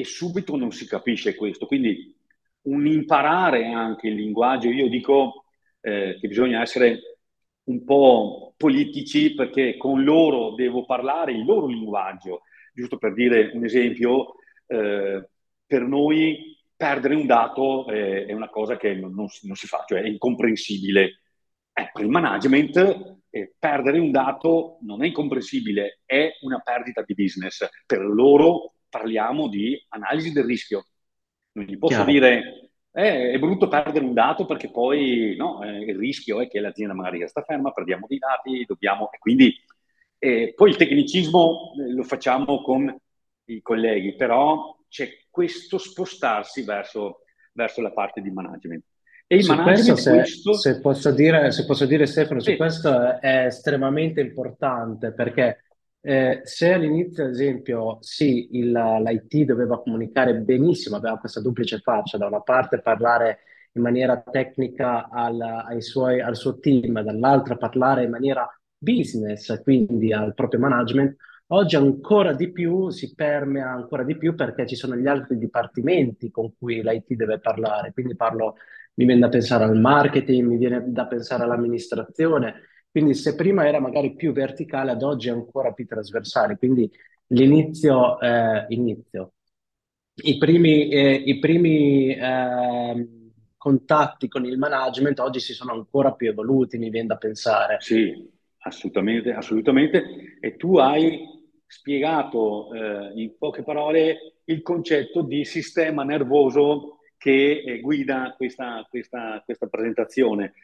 e 0.00 0.04
subito 0.04 0.54
non 0.54 0.70
si 0.70 0.86
capisce 0.86 1.34
questo. 1.34 1.66
Quindi 1.66 2.14
un 2.62 2.86
imparare 2.86 3.66
anche 3.66 4.06
il 4.06 4.14
linguaggio, 4.14 4.68
io 4.68 4.88
dico 4.88 5.46
eh, 5.80 6.16
che 6.20 6.28
bisogna 6.28 6.60
essere 6.60 7.18
un 7.64 7.82
po' 7.82 8.54
politici 8.56 9.34
perché 9.34 9.76
con 9.76 10.04
loro 10.04 10.54
devo 10.54 10.84
parlare 10.84 11.32
il 11.32 11.44
loro 11.44 11.66
linguaggio. 11.66 12.42
Giusto 12.72 12.96
per 12.96 13.12
dire 13.12 13.50
un 13.54 13.64
esempio, 13.64 14.34
eh, 14.68 15.28
per 15.66 15.82
noi 15.82 16.56
perdere 16.76 17.16
un 17.16 17.26
dato 17.26 17.88
eh, 17.88 18.24
è 18.24 18.32
una 18.32 18.50
cosa 18.50 18.76
che 18.76 18.94
non, 18.94 19.12
non, 19.12 19.26
si, 19.26 19.48
non, 19.48 19.56
si, 19.56 19.66
fa, 19.66 19.82
cioè 19.84 20.02
è 20.02 20.06
incomprensibile. 20.06 21.22
Per 21.72 22.04
il 22.04 22.08
management 22.08 23.16
eh, 23.30 23.52
perdere 23.58 23.98
un 23.98 24.12
dato 24.12 24.78
non 24.82 25.02
è 25.02 25.08
incomprensibile, 25.08 26.02
è 26.04 26.30
una 26.42 26.60
perdita 26.60 27.02
di 27.04 27.14
business. 27.14 27.68
Per 27.84 27.98
loro 27.98 28.74
parliamo 28.88 29.48
di 29.48 29.80
analisi 29.88 30.32
del 30.32 30.44
rischio. 30.44 30.86
Non 31.52 31.64
gli 31.64 31.78
posso 31.78 32.04
Chiaro. 32.04 32.10
dire 32.10 32.68
eh, 32.92 33.30
è 33.32 33.38
brutto 33.38 33.68
perdere 33.68 34.04
un 34.04 34.14
dato 34.14 34.44
perché 34.44 34.70
poi 34.70 35.34
no, 35.36 35.62
eh, 35.62 35.84
il 35.84 35.96
rischio 35.96 36.40
è 36.40 36.48
che 36.48 36.60
l'azienda 36.60 36.94
magari 36.94 37.20
resta 37.20 37.42
ferma, 37.42 37.70
perdiamo 37.70 38.06
dei 38.08 38.18
dati, 38.18 38.64
dobbiamo... 38.66 39.10
E 39.12 39.18
quindi 39.18 39.54
eh, 40.18 40.52
poi 40.54 40.70
il 40.70 40.76
tecnicismo 40.76 41.74
eh, 41.78 41.92
lo 41.92 42.02
facciamo 42.02 42.60
con 42.62 42.94
i 43.44 43.62
colleghi, 43.62 44.14
però 44.16 44.76
c'è 44.88 45.08
questo 45.30 45.78
spostarsi 45.78 46.62
verso, 46.62 47.20
verso 47.52 47.82
la 47.82 47.92
parte 47.92 48.20
di 48.20 48.30
management. 48.30 48.84
E 49.26 49.36
il 49.36 49.44
su 49.44 49.54
management 49.54 49.84
questo, 49.84 49.96
se, 49.96 50.10
questo... 50.10 50.52
se, 50.54 50.80
posso 50.80 51.12
dire, 51.12 51.52
se 51.52 51.66
posso 51.66 51.86
dire 51.86 52.06
Stefano, 52.06 52.40
sì. 52.40 52.52
su 52.52 52.56
questo 52.56 53.20
è 53.20 53.44
estremamente 53.44 54.20
importante 54.20 55.12
perché 55.12 55.64
eh, 56.00 56.40
se 56.44 56.72
all'inizio, 56.72 57.24
ad 57.24 57.30
esempio, 57.30 57.98
sì, 58.00 58.48
l'IT 58.50 59.44
doveva 59.44 59.80
comunicare 59.82 60.34
benissimo, 60.36 60.96
aveva 60.96 61.18
questa 61.18 61.40
duplice 61.40 61.78
faccia, 61.80 62.18
da 62.18 62.26
una 62.26 62.40
parte 62.40 62.80
parlare 62.80 63.40
in 63.72 63.82
maniera 63.82 64.20
tecnica 64.20 65.08
al, 65.08 65.40
ai 65.40 65.82
suoi, 65.82 66.20
al 66.20 66.36
suo 66.36 66.58
team, 66.58 67.00
dall'altra 67.02 67.56
parlare 67.56 68.04
in 68.04 68.10
maniera 68.10 68.48
business, 68.76 69.60
quindi 69.62 70.12
al 70.12 70.34
proprio 70.34 70.60
management, 70.60 71.16
oggi 71.48 71.76
ancora 71.76 72.32
di 72.32 72.52
più 72.52 72.90
si 72.90 73.14
permea 73.14 73.70
ancora 73.70 74.04
di 74.04 74.16
più 74.16 74.34
perché 74.34 74.66
ci 74.66 74.76
sono 74.76 74.96
gli 74.96 75.06
altri 75.06 75.36
dipartimenti 75.38 76.30
con 76.30 76.52
cui 76.56 76.82
l'IT 76.82 77.14
deve 77.14 77.40
parlare, 77.40 77.92
quindi 77.92 78.14
parlo, 78.16 78.56
mi 78.94 79.04
viene 79.04 79.20
da 79.20 79.28
pensare 79.28 79.64
al 79.64 79.78
marketing, 79.78 80.46
mi 80.46 80.56
viene 80.58 80.84
da 80.86 81.06
pensare 81.06 81.42
all'amministrazione, 81.44 82.54
quindi 82.98 83.14
se 83.14 83.36
prima 83.36 83.64
era 83.64 83.78
magari 83.78 84.16
più 84.16 84.32
verticale, 84.32 84.90
ad 84.90 85.04
oggi 85.04 85.28
è 85.28 85.30
ancora 85.30 85.72
più 85.72 85.86
trasversale. 85.86 86.56
Quindi 86.56 86.90
l'inizio, 87.28 88.18
eh, 88.20 88.66
inizio. 88.70 89.34
I 90.24 90.36
primi, 90.36 90.88
eh, 90.88 91.12
i 91.12 91.38
primi 91.38 92.12
eh, 92.12 93.08
contatti 93.56 94.26
con 94.26 94.44
il 94.44 94.58
management 94.58 95.20
oggi 95.20 95.38
si 95.38 95.52
sono 95.52 95.74
ancora 95.74 96.12
più 96.12 96.28
evoluti, 96.28 96.76
mi 96.76 96.90
viene 96.90 97.06
da 97.06 97.16
pensare. 97.16 97.76
Sì, 97.78 98.28
assolutamente, 98.62 99.32
assolutamente. 99.32 100.36
E 100.40 100.56
tu 100.56 100.78
hai 100.78 101.20
spiegato 101.68 102.74
eh, 102.74 103.12
in 103.14 103.38
poche 103.38 103.62
parole 103.62 104.40
il 104.46 104.60
concetto 104.62 105.22
di 105.22 105.44
sistema 105.44 106.02
nervoso 106.02 106.98
che 107.16 107.62
eh, 107.64 107.80
guida 107.80 108.34
questa, 108.36 108.84
questa, 108.90 109.40
questa 109.44 109.68
presentazione 109.68 110.54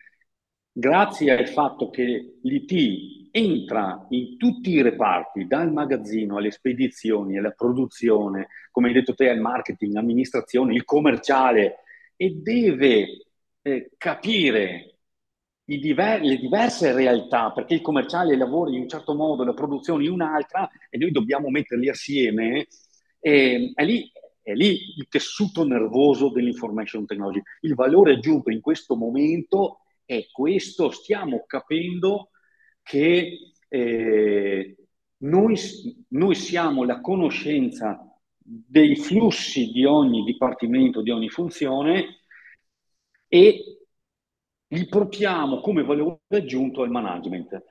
grazie 0.77 1.31
al 1.31 1.49
fatto 1.49 1.89
che 1.89 2.39
l'IT 2.43 3.31
entra 3.31 4.07
in 4.11 4.37
tutti 4.37 4.71
i 4.71 4.83
reparti, 4.83 5.47
dal 5.47 5.73
magazzino 5.73 6.37
alle 6.37 6.51
spedizioni, 6.51 7.39
alla 7.39 7.53
produzione, 7.53 8.49
come 8.73 8.89
hai 8.89 8.95
detto 8.95 9.15
te, 9.15 9.29
al 9.29 9.39
marketing, 9.39 9.93
all'amministrazione, 9.93 10.75
il 10.75 10.85
commerciale, 10.85 11.77
e 12.17 12.31
deve 12.35 13.27
eh, 13.63 13.91
capire 13.97 14.99
diver- 15.65 16.23
le 16.23 16.37
diverse 16.39 16.93
realtà, 16.93 17.53
perché 17.53 17.75
il 17.75 17.81
commerciale 17.81 18.37
lavora 18.37 18.71
in 18.71 18.83
un 18.83 18.89
certo 18.89 19.15
modo, 19.15 19.45
la 19.45 19.55
produzione 19.55 20.05
in 20.05 20.11
un'altra, 20.11 20.69
e 20.91 20.99
noi 20.99 21.11
dobbiamo 21.13 21.51
metterli 21.51 21.89
assieme, 21.89 22.67
e, 23.21 23.73
è 23.75 23.85
lì 23.85 24.11
è 24.45 24.53
lì 24.53 24.95
il 24.99 25.09
tessuto 25.09 25.65
nervoso 25.65 26.29
dell'information 26.29 27.07
technology. 27.07 27.41
Il 27.63 27.75
valore 27.75 28.13
aggiunto 28.13 28.51
in 28.51 28.61
questo 28.61 28.95
momento 28.95 29.84
è 30.05 30.27
questo, 30.31 30.91
stiamo 30.91 31.45
capendo 31.47 32.31
che 32.83 33.55
eh, 33.69 34.77
noi, 35.19 35.57
noi 36.09 36.35
siamo 36.35 36.85
la 36.85 37.01
conoscenza 37.01 37.99
dei 38.37 38.97
flussi 38.97 39.71
di 39.71 39.85
ogni 39.85 40.23
dipartimento, 40.23 41.01
di 41.03 41.11
ogni 41.11 41.31
funzione 41.31 42.21
e 43.27 43.79
li 44.67 44.87
portiamo 44.87 45.61
come 45.61 45.83
valore 45.83 46.21
aggiunto 46.29 46.83
al 46.83 46.91
management. 46.91 47.63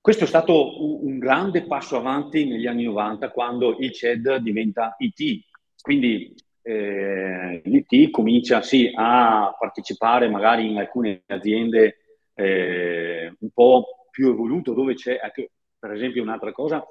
Questo 0.00 0.24
è 0.24 0.26
stato 0.26 1.04
un, 1.04 1.18
grande 1.18 1.66
passo 1.66 1.96
avanti 1.96 2.44
negli 2.44 2.66
anni 2.66 2.84
90 2.84 3.30
quando 3.30 3.76
il 3.78 3.92
CED 3.92 4.36
diventa 4.36 4.94
IT, 4.98 5.44
quindi 5.80 6.34
eh, 6.68 7.62
l'IT 7.64 8.10
comincia 8.10 8.60
sì 8.60 8.90
a 8.92 9.54
partecipare 9.56 10.28
magari 10.28 10.68
in 10.68 10.78
alcune 10.78 11.22
aziende 11.26 11.98
eh, 12.34 13.32
un 13.38 13.50
po' 13.50 14.08
più 14.10 14.30
evolute 14.30 14.74
dove 14.74 14.94
c'è 14.94 15.18
anche 15.22 15.52
per 15.78 15.92
esempio 15.92 16.22
un'altra 16.22 16.50
cosa, 16.50 16.84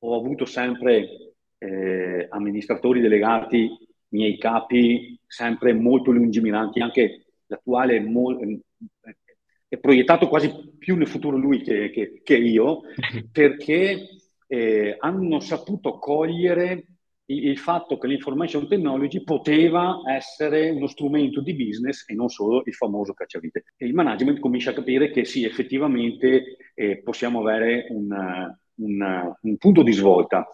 ho 0.00 0.16
avuto 0.18 0.44
sempre 0.44 1.34
eh, 1.56 2.26
amministratori 2.28 3.00
delegati, 3.00 3.70
miei 4.08 4.36
capi, 4.36 5.18
sempre 5.26 5.72
molto 5.72 6.10
lungimiranti, 6.10 6.80
anche 6.80 7.24
l'attuale 7.46 8.00
mo- 8.00 8.38
è 9.66 9.78
proiettato 9.78 10.28
quasi 10.28 10.76
più 10.78 10.96
nel 10.96 11.08
futuro 11.08 11.38
lui 11.38 11.62
che, 11.62 11.90
che, 11.90 12.20
che 12.22 12.36
io, 12.36 12.82
perché 13.32 14.08
eh, 14.46 14.96
hanno 14.98 15.40
saputo 15.40 15.98
cogliere 15.98 16.84
il, 17.26 17.48
il, 17.48 17.58
fatto 17.58 17.98
che 17.98 18.06
l'information 18.06 18.68
technology 18.68 19.22
poteva 19.22 20.00
essere 20.08 20.70
uno 20.70 20.86
strumento 20.86 21.40
di 21.40 21.54
business 21.54 22.08
e 22.08 22.14
non 22.14 22.28
solo 22.28 22.62
il 22.66 22.74
famoso 22.74 23.14
cacciavite. 23.14 23.64
E 23.76 23.86
il 23.86 23.94
management 23.94 24.40
comincia 24.40 24.70
a 24.70 24.74
capire 24.74 25.10
che 25.10 25.24
sì, 25.24 25.44
effettivamente 25.44 26.56
eh, 26.74 27.02
possiamo 27.02 27.40
avere 27.40 27.86
un, 27.90 28.54
un, 28.74 29.34
un 29.40 29.56
punto 29.56 29.82
di 29.82 29.92
svolta, 29.92 30.46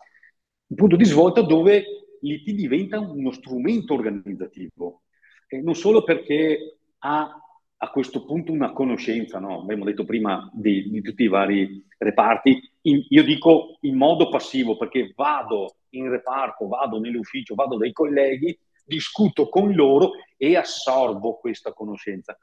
un 0.67 0.77
punto 0.77 0.97
di 0.97 1.05
svolta 1.05 1.43
dove 1.43 1.85
l'IT 2.21 2.51
diventa 2.53 2.99
uno 3.01 3.33
strumento 3.33 3.95
organizzativo, 3.95 5.03
e 5.49 5.61
non 5.61 5.75
solo 5.75 6.05
perché 6.05 6.79
ha 6.99 7.35
a 7.83 7.91
questo 7.91 8.25
punto 8.25 8.53
una 8.53 8.73
conoscenza, 8.73 9.39
no? 9.39 9.63
abbiamo 9.63 9.85
detto 9.85 10.05
prima 10.05 10.51
di, 10.53 10.91
di 10.91 11.01
tutti 11.01 11.23
i 11.23 11.29
vari 11.29 11.87
reparti, 11.97 12.61
in, 12.83 13.05
io 13.09 13.25
dico 13.25 13.79
in 13.81 13.97
modo 13.97 14.29
passivo 14.29 14.77
perché 14.77 15.13
vado 15.17 15.77
in 15.91 16.09
reparto, 16.09 16.69
vado 16.69 16.99
nell'ufficio, 16.99 17.55
vado 17.55 17.77
dai 17.77 17.93
colleghi, 17.93 18.59
discuto 18.85 19.49
con 19.49 19.73
loro 19.73 20.13
e 20.37 20.57
assorbo 20.57 21.39
questa 21.39 21.73
conoscenza. 21.73 22.39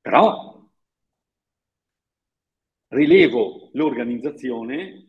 Però 0.00 0.68
rilevo 2.88 3.70
l'organizzazione, 3.72 5.06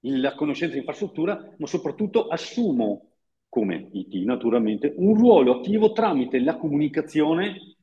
la 0.00 0.34
conoscenza 0.34 0.74
di 0.74 0.80
infrastruttura, 0.80 1.54
ma 1.58 1.66
soprattutto 1.66 2.28
assumo 2.28 3.12
come 3.48 3.88
IT 3.92 4.14
naturalmente 4.24 4.94
un 4.96 5.14
ruolo 5.14 5.58
attivo 5.58 5.92
tramite 5.92 6.40
la 6.40 6.56
comunicazione 6.56 7.76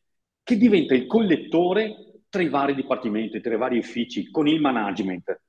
che 0.44 0.58
diventa 0.58 0.96
il 0.96 1.06
collettore 1.06 2.24
tra 2.30 2.42
i 2.42 2.50
vari 2.50 2.74
dipartimenti, 2.74 3.40
tra 3.42 3.54
i 3.54 3.58
vari 3.58 3.78
uffici, 3.78 4.30
con 4.32 4.48
il 4.48 4.60
management. 4.60 5.42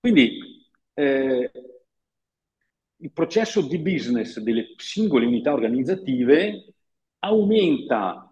Quindi 0.00 0.38
eh, 0.94 1.50
il 3.04 3.12
processo 3.12 3.60
di 3.60 3.78
business 3.78 4.38
delle 4.38 4.72
singole 4.76 5.26
unità 5.26 5.52
organizzative 5.52 6.72
aumenta 7.18 8.26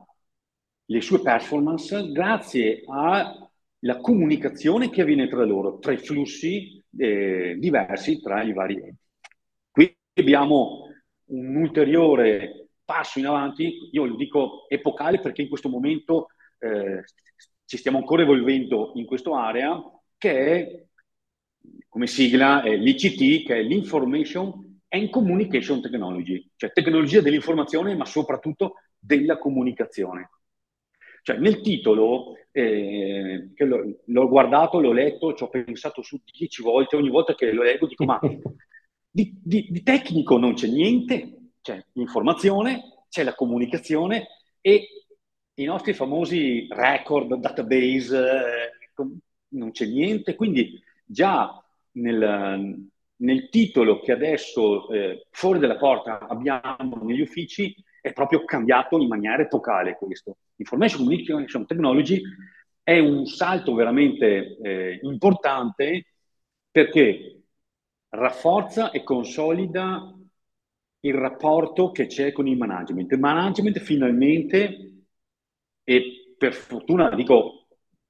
le 0.87 1.01
sue 1.03 1.21
performance 1.21 2.11
grazie 2.11 2.83
alla 2.87 3.99
comunicazione 4.01 4.89
che 4.89 5.03
avviene 5.03 5.29
tra 5.29 5.45
loro, 5.45 5.79
tra 5.79 5.93
i 5.93 5.99
flussi 5.99 6.83
eh, 6.97 7.57
diversi 7.59 8.19
tra 8.23 8.43
i 8.43 8.55
vari 8.55 8.77
enti. 8.77 8.97
Qui 9.71 9.95
abbiamo 10.15 10.87
un 11.27 11.57
ulteriore 11.57 12.69
passo 12.83 13.19
in 13.19 13.27
avanti, 13.27 13.91
io 13.91 14.07
lo 14.07 14.17
dico 14.17 14.67
epocale 14.71 15.21
perché 15.21 15.43
in 15.43 15.49
questo 15.49 15.69
momento 15.69 16.29
eh, 16.59 17.05
ci 17.67 17.77
stiamo 17.77 17.99
ancora 17.99 18.23
evolvendo 18.23 18.93
in 18.95 19.05
questa 19.05 19.33
area, 19.33 19.79
che 20.17 20.33
è 20.33 20.85
come 21.89 22.07
sigla 22.07 22.63
è 22.63 22.77
l'ICT, 22.77 23.47
che 23.47 23.57
è 23.57 23.63
l'Information 23.63 24.81
and 24.89 25.11
Communication 25.11 25.81
Technology, 25.81 26.51
cioè 26.57 26.73
tecnologia 26.73 27.21
dell'informazione, 27.21 27.95
ma 27.95 28.05
soprattutto 28.05 28.77
della 28.99 29.39
comunicazione. 29.39 30.31
Cioè, 31.23 31.39
nel 31.39 31.61
titolo, 31.61 32.35
eh, 32.51 33.51
che 33.55 33.65
l'ho, 33.65 34.01
l'ho, 34.05 34.29
guardato, 34.29 34.81
l'ho 34.81 34.93
letto, 34.93 35.35
ci 35.35 35.45
ho 35.45 35.49
pensato 35.49 36.03
su 36.03 36.21
dieci 36.25 36.63
volte, 36.63 36.97
ogni 36.97 37.11
volta 37.11 37.35
che 37.35 37.53
lo 37.53 37.63
leggo 37.63 37.87
dico, 37.87 38.05
ma 38.05 38.19
di, 39.09 39.33
di, 39.43 39.69
di 39.71 39.83
tecnico 39.83 40.37
non 40.37 40.55
c'è 40.55 40.67
niente, 40.67 41.53
c'è 41.61 41.83
l'informazione, 41.93 43.05
c'è 43.09 43.23
la 43.23 43.35
comunicazione 43.35 44.27
e 44.61 44.89
i 45.55 45.65
nostri 45.65 45.93
famosi 45.93 46.67
record, 46.71 47.35
database, 47.37 48.19
eh, 48.19 49.05
non 49.49 49.71
c'è 49.71 49.87
niente. 49.87 50.35
Quindi 50.35 50.81
già 51.05 51.62
nel, 51.93 52.89
nel 53.17 53.49
titolo 53.49 54.01
che 54.01 54.13
adesso 54.13 54.89
eh, 54.91 55.27
fuori 55.31 55.59
dalla 55.59 55.77
porta 55.77 56.27
abbiamo 56.27 57.01
negli 57.03 57.21
uffici 57.21 57.75
è 58.01 58.13
proprio 58.13 58.45
cambiato 58.45 58.99
in 58.99 59.09
maniera 59.09 59.43
epocale 59.43 59.97
questo. 59.97 60.39
Information 60.57 61.05
Communication 61.05 61.67
Technology 61.67 62.21
è 62.83 62.99
un 62.99 63.27
salto 63.27 63.75
veramente 63.75 64.57
eh, 64.61 64.99
importante 65.03 66.07
perché 66.71 67.43
rafforza 68.09 68.91
e 68.91 69.05
consolida 69.05 70.15
il 71.05 71.15
rapporto 71.15 71.91
che 71.93 72.07
c'è 72.07 72.33
con 72.33 72.47
il 72.47 72.57
management. 72.57 73.13
Il 73.13 73.19
management 73.21 73.79
finalmente, 73.79 75.05
e 75.85 76.35
per 76.37 76.55
fortuna 76.55 77.15
dico 77.15 77.62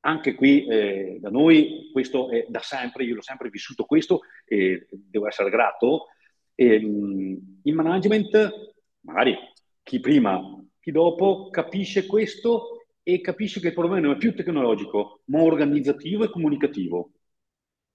anche 0.04 0.34
qui 0.34 0.66
eh, 0.66 1.18
da 1.20 1.30
noi, 1.30 1.90
questo 1.92 2.30
è 2.30 2.46
da 2.48 2.60
sempre, 2.60 3.04
io 3.04 3.14
l'ho 3.14 3.22
sempre 3.22 3.50
vissuto 3.50 3.84
questo 3.84 4.20
e 4.44 4.88
devo 4.90 5.26
essere 5.26 5.50
grato, 5.50 6.06
e, 6.54 6.76
um, 6.76 7.60
il 7.62 7.74
management, 7.74 8.72
magari 9.00 9.36
chi 9.82 10.00
prima, 10.00 10.40
chi 10.80 10.90
dopo, 10.90 11.50
capisce 11.50 12.06
questo 12.06 12.86
e 13.02 13.20
capisce 13.20 13.60
che 13.60 13.68
il 13.68 13.74
problema 13.74 14.00
non 14.00 14.14
è 14.14 14.16
più 14.16 14.34
tecnologico, 14.34 15.22
ma 15.26 15.42
organizzativo 15.42 16.24
e 16.24 16.30
comunicativo. 16.30 17.12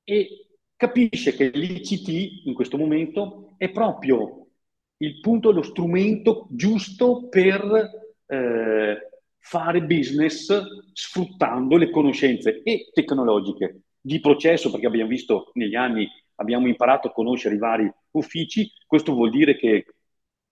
E 0.03 0.47
capisce 0.75 1.33
che 1.33 1.49
l'ICT 1.49 2.45
in 2.45 2.53
questo 2.53 2.77
momento 2.77 3.55
è 3.57 3.69
proprio 3.69 4.47
il 4.97 5.19
punto, 5.19 5.51
lo 5.51 5.61
strumento 5.61 6.47
giusto 6.51 7.27
per 7.27 7.89
eh, 8.25 9.06
fare 9.49 9.81
business 9.81 10.61
sfruttando 10.91 11.77
le 11.77 11.89
conoscenze 11.89 12.61
e 12.63 12.89
tecnologiche 12.91 13.83
di 14.01 14.19
processo, 14.19 14.69
perché 14.69 14.87
abbiamo 14.87 15.09
visto 15.09 15.51
negli 15.53 15.75
anni, 15.75 16.05
abbiamo 16.35 16.67
imparato 16.67 17.07
a 17.07 17.13
conoscere 17.13 17.55
i 17.55 17.57
vari 17.57 17.89
uffici, 18.11 18.69
questo 18.85 19.13
vuol 19.13 19.29
dire 19.29 19.55
che 19.55 19.85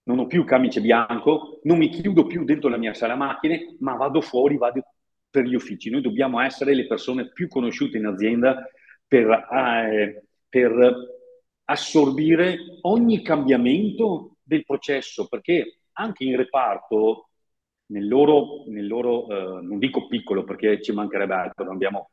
non 0.04 0.20
ho 0.20 0.28
più 0.28 0.46
camice 0.46 0.80
bianco, 0.80 1.60
non 1.64 1.78
mi 1.78 1.90
chiudo 1.90 2.26
più 2.26 2.46
dentro 2.46 2.70
la 2.70 2.78
mia 2.78 2.94
sala 2.94 3.16
macchine, 3.16 3.76
ma 3.80 3.96
vado 3.96 4.22
fuori, 4.22 4.58
vado 4.58 4.82
per 5.30 5.44
gli 5.44 5.56
uffici. 5.56 5.90
Noi 5.90 6.02
dobbiamo 6.02 6.40
essere 6.40 6.74
le 6.74 6.88
persone 6.88 7.32
più 7.34 7.50
conosciute 7.50 7.98
in 7.98 8.06
azienda 8.06 8.66
per, 9.06 9.30
eh, 9.30 10.24
per 10.48 10.96
assorbire 11.66 12.58
ogni 12.82 13.22
cambiamento 13.22 14.38
del 14.42 14.64
processo, 14.64 15.28
perché 15.28 15.80
anche 15.94 16.24
in 16.24 16.38
reparto, 16.38 17.30
nel 17.88 18.08
loro, 18.08 18.64
nel 18.68 18.88
loro 18.88 19.28
eh, 19.28 19.62
non 19.62 19.78
dico 19.78 20.08
piccolo 20.08 20.44
perché 20.44 20.82
ci 20.82 20.92
mancherebbe 20.92 21.34
altro, 21.34 21.72
abbiamo 21.72 22.10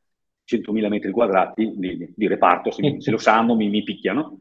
100.000 0.50 0.88
metri 0.88 1.10
quadrati 1.10 1.72
di, 1.76 2.12
di 2.14 2.26
reparto, 2.26 2.70
se, 2.70 2.96
se, 2.98 3.10
lo 3.10 3.18
sanno 3.18 3.54
mi, 3.54 3.68
mi 3.68 3.82
picchiano, 3.82 4.38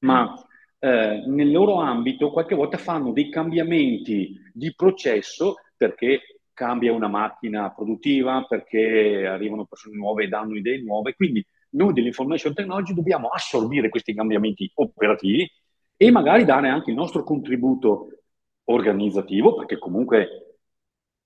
ma 0.00 0.34
eh, 0.78 1.24
nel 1.26 1.50
loro 1.50 1.74
ambito 1.76 2.30
qualche 2.30 2.54
volta 2.54 2.76
fanno 2.76 3.12
dei 3.12 3.30
cambiamenti 3.30 4.38
di 4.52 4.72
processo 4.74 5.56
perché 5.76 6.40
cambia 6.52 6.92
una 6.92 7.08
macchina 7.08 7.72
produttiva, 7.72 8.44
perché 8.46 9.26
arrivano 9.26 9.64
persone 9.64 9.96
nuove 9.96 10.24
e 10.24 10.28
danno 10.28 10.56
idee 10.56 10.82
nuove, 10.82 11.14
quindi 11.14 11.44
noi 11.70 11.92
dell'information 11.92 12.52
technology 12.52 12.92
dobbiamo 12.92 13.28
assorbire 13.28 13.88
questi 13.88 14.12
cambiamenti 14.12 14.70
operativi 14.74 15.50
e 15.96 16.10
magari 16.10 16.44
dare 16.44 16.68
anche 16.68 16.90
il 16.90 16.96
nostro 16.96 17.24
contributo 17.24 18.08
organizzativo, 18.64 19.54
perché 19.54 19.78
comunque 19.78 20.49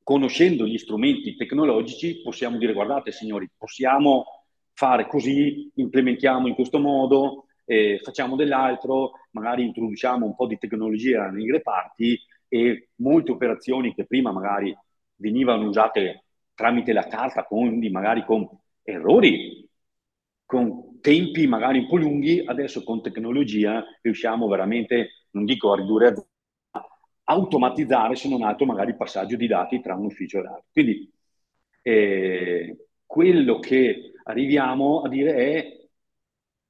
conoscendo 0.04 0.66
gli 0.66 0.78
strumenti 0.78 1.34
tecnologici 1.34 2.20
possiamo 2.22 2.58
dire 2.58 2.74
guardate 2.74 3.10
signori, 3.10 3.50
possiamo 3.56 4.26
fare 4.72 5.06
così, 5.08 5.70
implementiamo 5.74 6.46
in 6.46 6.54
questo 6.54 6.78
modo, 6.78 7.46
eh, 7.64 7.98
facciamo 8.02 8.36
dell'altro, 8.36 9.12
magari 9.30 9.64
introduciamo 9.64 10.26
un 10.26 10.34
po' 10.36 10.46
di 10.46 10.58
tecnologia 10.58 11.30
nei 11.30 11.50
reparti 11.50 12.18
e 12.48 12.90
molte 12.96 13.32
operazioni 13.32 13.94
che 13.94 14.04
prima 14.04 14.30
magari 14.30 14.76
venivano 15.16 15.66
usate 15.66 16.24
tramite 16.54 16.92
la 16.92 17.06
carta, 17.06 17.44
quindi 17.44 17.90
magari 17.90 18.24
con 18.24 18.46
errori, 18.82 19.66
con 20.44 21.00
tempi 21.00 21.46
magari 21.46 21.78
un 21.78 21.88
po' 21.88 21.96
lunghi, 21.96 22.44
adesso 22.44 22.84
con 22.84 23.00
tecnologia 23.00 23.82
riusciamo 24.02 24.46
veramente, 24.48 25.28
non 25.30 25.44
dico 25.44 25.72
a 25.72 25.76
ridurre 25.76 26.08
a 26.08 26.14
automatizzare 27.24 28.16
se 28.16 28.28
non 28.28 28.42
altro 28.42 28.66
magari 28.66 28.90
il 28.90 28.96
passaggio 28.96 29.36
di 29.36 29.46
dati 29.46 29.80
tra 29.80 29.94
un 29.94 30.06
ufficio 30.06 30.38
e 30.38 30.42
l'altro. 30.42 30.66
Quindi 30.72 31.12
eh, 31.82 32.86
quello 33.06 33.58
che 33.58 34.12
arriviamo 34.24 35.02
a 35.02 35.08
dire 35.08 35.34
è, 35.34 35.88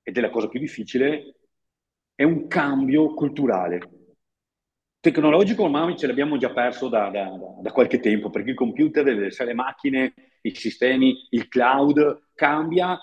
ed 0.02 0.16
è 0.16 0.20
la 0.20 0.30
cosa 0.30 0.48
più 0.48 0.60
difficile, 0.60 1.36
è 2.14 2.22
un 2.22 2.46
cambio 2.46 3.14
culturale. 3.14 3.90
Tecnologico 5.00 5.64
ormai 5.64 5.96
ce 5.98 6.06
l'abbiamo 6.06 6.36
già 6.38 6.50
perso 6.50 6.88
da, 6.88 7.10
da, 7.10 7.30
da 7.60 7.72
qualche 7.72 8.00
tempo, 8.00 8.30
perché 8.30 8.50
il 8.50 8.56
computer, 8.56 9.04
le, 9.04 9.28
le 9.36 9.54
macchine, 9.54 10.14
i 10.42 10.54
sistemi, 10.54 11.26
il 11.30 11.48
cloud 11.48 12.30
cambia 12.34 12.98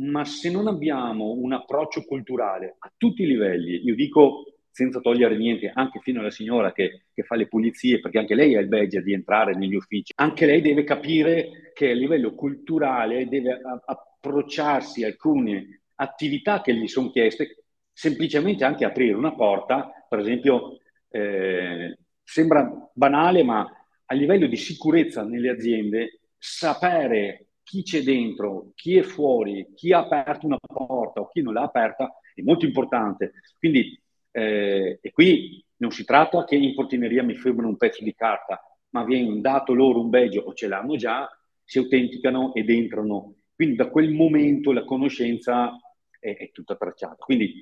ma 0.00 0.24
se 0.24 0.50
non 0.50 0.66
abbiamo 0.66 1.32
un 1.32 1.52
approccio 1.52 2.04
culturale 2.04 2.76
a 2.78 2.92
tutti 2.96 3.22
i 3.22 3.26
livelli, 3.26 3.82
io 3.84 3.94
dico 3.94 4.44
senza 4.80 5.00
togliere 5.00 5.36
niente, 5.36 5.70
anche 5.74 6.00
fino 6.00 6.20
alla 6.20 6.30
signora 6.30 6.72
che, 6.72 7.02
che, 7.12 7.22
fa 7.22 7.36
le 7.36 7.48
pulizie, 7.48 8.00
perché 8.00 8.18
anche 8.18 8.34
lei 8.34 8.56
ha 8.56 8.60
il 8.60 8.68
badge 8.68 9.02
di 9.02 9.12
entrare 9.12 9.54
negli 9.54 9.74
uffici, 9.74 10.14
anche 10.16 10.46
lei 10.46 10.62
deve 10.62 10.84
capire 10.84 11.70
che 11.74 11.90
a 11.90 11.94
livello 11.94 12.34
culturale 12.34 13.28
deve 13.28 13.60
approcciarsi 13.84 15.04
a 15.04 15.08
alcune 15.08 15.82
attività 15.96 16.62
che 16.62 16.74
gli 16.74 16.88
sono 16.88 17.10
chieste, 17.10 17.64
semplicemente 17.92 18.64
anche 18.64 18.86
aprire 18.86 19.12
una 19.12 19.34
porta, 19.34 19.92
per 20.08 20.20
esempio, 20.20 20.78
eh, 21.10 21.98
sembra 22.22 22.90
banale, 22.94 23.42
ma 23.42 23.70
a 24.06 24.14
livello 24.14 24.46
di 24.46 24.56
sicurezza 24.56 25.22
nelle 25.24 25.50
aziende, 25.50 26.20
sapere 26.38 27.48
chi 27.62 27.82
c'è 27.82 28.02
dentro, 28.02 28.72
chi 28.74 28.96
è 28.96 29.02
fuori, 29.02 29.72
chi 29.74 29.92
ha 29.92 29.98
aperto 29.98 30.46
una 30.46 30.56
porta 30.58 31.20
o 31.20 31.28
chi 31.28 31.42
non 31.42 31.52
l'ha 31.52 31.64
aperta 31.64 32.10
è 32.34 32.40
molto 32.40 32.64
importante. 32.64 33.32
Quindi, 33.58 34.00
eh, 34.30 34.98
e 35.00 35.10
qui 35.12 35.64
non 35.76 35.90
si 35.90 36.04
tratta 36.04 36.44
che 36.44 36.56
in 36.56 36.74
portineria 36.74 37.22
mi 37.22 37.34
firmano 37.34 37.68
un 37.68 37.76
pezzo 37.76 38.04
di 38.04 38.14
carta, 38.14 38.62
ma 38.90 39.04
viene 39.04 39.40
dato 39.40 39.72
loro 39.72 40.00
un 40.00 40.10
badge 40.10 40.38
o 40.38 40.52
ce 40.52 40.68
l'hanno 40.68 40.96
già, 40.96 41.28
si 41.64 41.78
autenticano 41.78 42.54
ed 42.54 42.68
entrano. 42.70 43.34
Quindi 43.54 43.76
da 43.76 43.88
quel 43.88 44.10
momento 44.10 44.72
la 44.72 44.84
conoscenza 44.84 45.78
è, 46.18 46.36
è 46.36 46.50
tutta 46.50 46.76
tracciata. 46.76 47.16
Quindi 47.16 47.58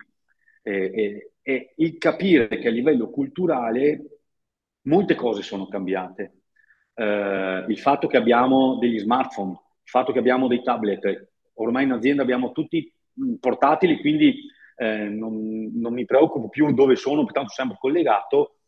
eh, 0.62 1.32
eh, 1.42 1.72
il 1.76 1.98
capire 1.98 2.48
che 2.48 2.68
a 2.68 2.72
livello 2.72 3.10
culturale 3.10 4.20
molte 4.82 5.14
cose 5.14 5.42
sono 5.42 5.68
cambiate. 5.68 6.42
Eh, 6.94 7.64
il 7.68 7.78
fatto 7.78 8.06
che 8.08 8.16
abbiamo 8.16 8.78
degli 8.78 8.98
smartphone, 8.98 9.52
il 9.52 9.90
fatto 9.90 10.12
che 10.12 10.18
abbiamo 10.18 10.48
dei 10.48 10.62
tablet, 10.62 11.30
ormai 11.54 11.84
in 11.84 11.92
azienda 11.92 12.22
abbiamo 12.22 12.52
tutti 12.52 12.92
portatili, 13.40 14.00
quindi 14.00 14.42
eh, 14.80 15.08
non, 15.08 15.72
non, 15.74 15.92
mi 15.92 16.04
preoccupo 16.04 16.48
più 16.48 16.72
dove 16.72 16.94
sono, 16.94 17.24
pertanto 17.24 17.50
sono 17.50 17.68
sempre 17.68 17.78
collegato, 17.80 18.58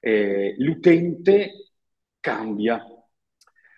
eh, 0.00 0.56
l'utente 0.58 1.74
cambia. 2.18 2.84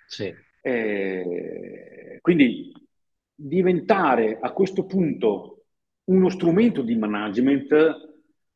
Sì. 0.06 0.34
Eh, 0.62 2.18
quindi 2.22 2.72
diventare 3.34 4.38
a 4.40 4.52
questo 4.52 4.86
punto 4.86 5.64
uno 6.04 6.30
strumento 6.30 6.80
di 6.80 6.96
management, 6.96 8.10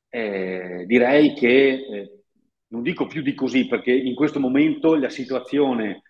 eh, 0.09 0.85
direi 0.87 1.35
che 1.35 1.69
eh, 1.69 2.23
non 2.69 2.81
dico 2.81 3.07
più 3.07 3.21
di 3.21 3.35
così, 3.35 3.67
perché 3.67 3.93
in 3.93 4.15
questo 4.15 4.41
momento 4.41 4.95
la 4.95 5.11
situazione 5.11 6.03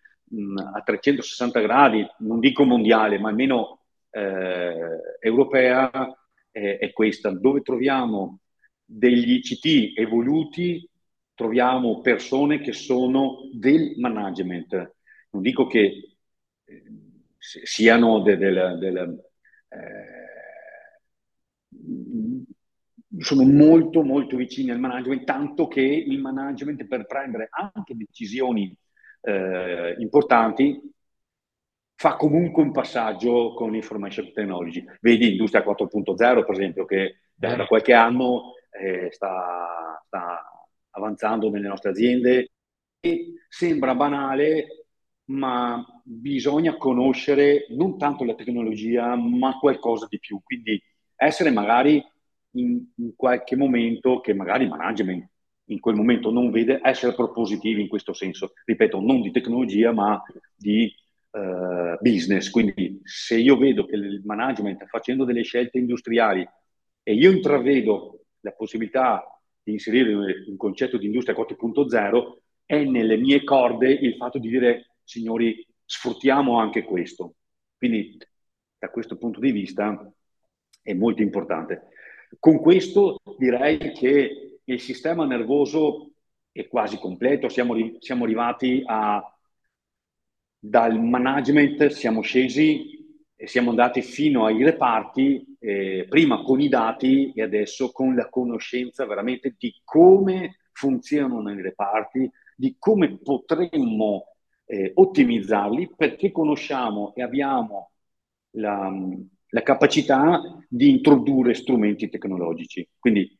a 0.74 0.80
360 0.80 1.60
gradi, 1.60 2.06
non 2.18 2.38
dico 2.38 2.62
mondiale, 2.64 3.18
ma 3.18 3.30
almeno 3.30 3.80
eh, 4.10 5.00
europea, 5.20 5.90
è, 6.56 6.78
è 6.78 6.92
questa, 6.92 7.30
dove 7.30 7.60
troviamo 7.60 8.40
degli 8.82 9.32
ICT 9.42 9.98
evoluti, 9.98 10.88
troviamo 11.34 12.00
persone 12.00 12.60
che 12.60 12.72
sono 12.72 13.50
del 13.52 13.94
management. 13.98 14.94
Non 15.30 15.42
dico 15.42 15.66
che 15.66 16.16
eh, 16.64 16.82
siano 17.38 18.22
del, 18.22 18.38
del, 18.38 18.78
del 18.78 19.24
eh, 19.68 20.24
sono 23.18 23.44
molto 23.44 24.02
molto 24.02 24.36
vicini 24.36 24.70
al 24.70 24.78
management, 24.78 25.24
tanto 25.24 25.68
che 25.68 25.82
il 25.82 26.18
management 26.18 26.86
per 26.86 27.04
prendere 27.04 27.48
anche 27.50 27.94
decisioni 27.94 28.74
eh, 29.20 29.94
importanti, 29.98 30.80
fa 31.96 32.16
comunque 32.16 32.62
un 32.62 32.72
passaggio 32.72 33.54
con 33.54 33.72
l'information 33.72 34.30
technology. 34.32 34.84
Vedi 35.00 35.30
Industria 35.30 35.64
4.0, 35.64 36.14
per 36.14 36.50
esempio, 36.50 36.84
che 36.84 37.16
da, 37.34 37.56
da 37.56 37.66
qualche 37.66 37.94
anno 37.94 38.52
eh, 38.70 39.08
sta, 39.10 40.02
sta, 40.04 40.42
avanzando 40.90 41.50
nelle 41.50 41.68
nostre 41.68 41.90
aziende 41.90 42.50
e 43.00 43.32
sembra 43.48 43.94
banale, 43.94 44.86
ma 45.26 45.84
bisogna 46.04 46.76
conoscere 46.76 47.66
non 47.70 47.98
tanto 47.98 48.24
la 48.24 48.34
tecnologia, 48.34 49.16
ma 49.16 49.58
qualcosa 49.58 50.06
di 50.08 50.18
più. 50.18 50.40
Quindi 50.42 50.80
essere 51.16 51.50
magari 51.50 52.02
in, 52.52 52.84
in 52.96 53.16
qualche 53.16 53.56
momento 53.56 54.20
che 54.20 54.34
magari 54.34 54.64
il 54.64 54.70
management 54.70 55.28
in 55.68 55.80
quel 55.80 55.96
momento 55.96 56.30
non 56.30 56.50
vede 56.50 56.78
essere 56.82 57.14
propositivi 57.14 57.80
in 57.80 57.88
questo 57.88 58.12
senso. 58.12 58.52
Ripeto, 58.64 59.00
non 59.00 59.22
di 59.22 59.30
tecnologia, 59.30 59.92
ma 59.92 60.22
di 60.54 60.92
uh, 61.36 61.98
business. 62.00 62.50
Quindi 62.50 63.00
se 63.04 63.36
io 63.36 63.56
vedo 63.56 63.84
che 63.84 63.96
il 63.96 64.22
management 64.24 64.86
facendo 64.86 65.24
delle 65.24 65.42
scelte 65.42 65.78
industriali 65.78 66.46
e 67.02 67.14
io 67.14 67.30
intravedo 67.30 68.24
la 68.40 68.52
possibilità 68.52 69.22
di 69.62 69.72
inserire 69.72 70.14
un 70.14 70.56
concetto 70.56 70.96
di 70.96 71.06
industria 71.06 71.36
4.0, 71.36 72.36
è 72.64 72.82
nelle 72.84 73.16
mie 73.16 73.44
corde 73.44 73.90
il 73.90 74.16
fatto 74.16 74.38
di 74.38 74.48
dire, 74.48 74.96
signori, 75.04 75.64
sfruttiamo 75.84 76.58
anche 76.58 76.84
questo. 76.84 77.34
Quindi 77.76 78.16
da 78.78 78.90
questo 78.90 79.16
punto 79.16 79.40
di 79.40 79.52
vista 79.52 80.12
è 80.82 80.92
molto 80.94 81.22
importante. 81.22 81.88
Con 82.38 82.60
questo 82.60 83.20
direi 83.38 83.92
che 83.92 84.60
il 84.64 84.80
sistema 84.80 85.24
nervoso 85.24 86.10
è 86.50 86.66
quasi 86.66 86.98
completo, 86.98 87.48
siamo, 87.48 87.74
siamo 87.98 88.24
arrivati 88.24 88.82
a, 88.84 89.35
dal 90.68 91.00
management, 91.00 91.86
siamo 91.88 92.22
scesi 92.22 93.04
e 93.36 93.46
siamo 93.46 93.70
andati 93.70 94.02
fino 94.02 94.46
ai 94.46 94.62
reparti, 94.62 95.56
eh, 95.60 96.06
prima 96.08 96.42
con 96.42 96.60
i 96.60 96.68
dati 96.68 97.32
e 97.34 97.42
adesso 97.42 97.92
con 97.92 98.14
la 98.14 98.28
conoscenza 98.28 99.06
veramente 99.06 99.54
di 99.56 99.72
come 99.84 100.56
funzionano 100.72 101.52
i 101.52 101.62
reparti, 101.62 102.30
di 102.56 102.76
come 102.78 103.18
potremmo 103.18 104.34
eh, 104.64 104.90
ottimizzarli, 104.94 105.92
perché 105.96 106.32
conosciamo 106.32 107.14
e 107.14 107.22
abbiamo 107.22 107.92
la, 108.56 108.92
la 109.48 109.62
capacità 109.62 110.40
di 110.68 110.90
introdurre 110.90 111.54
strumenti 111.54 112.08
tecnologici. 112.08 112.88
Quindi 112.98 113.38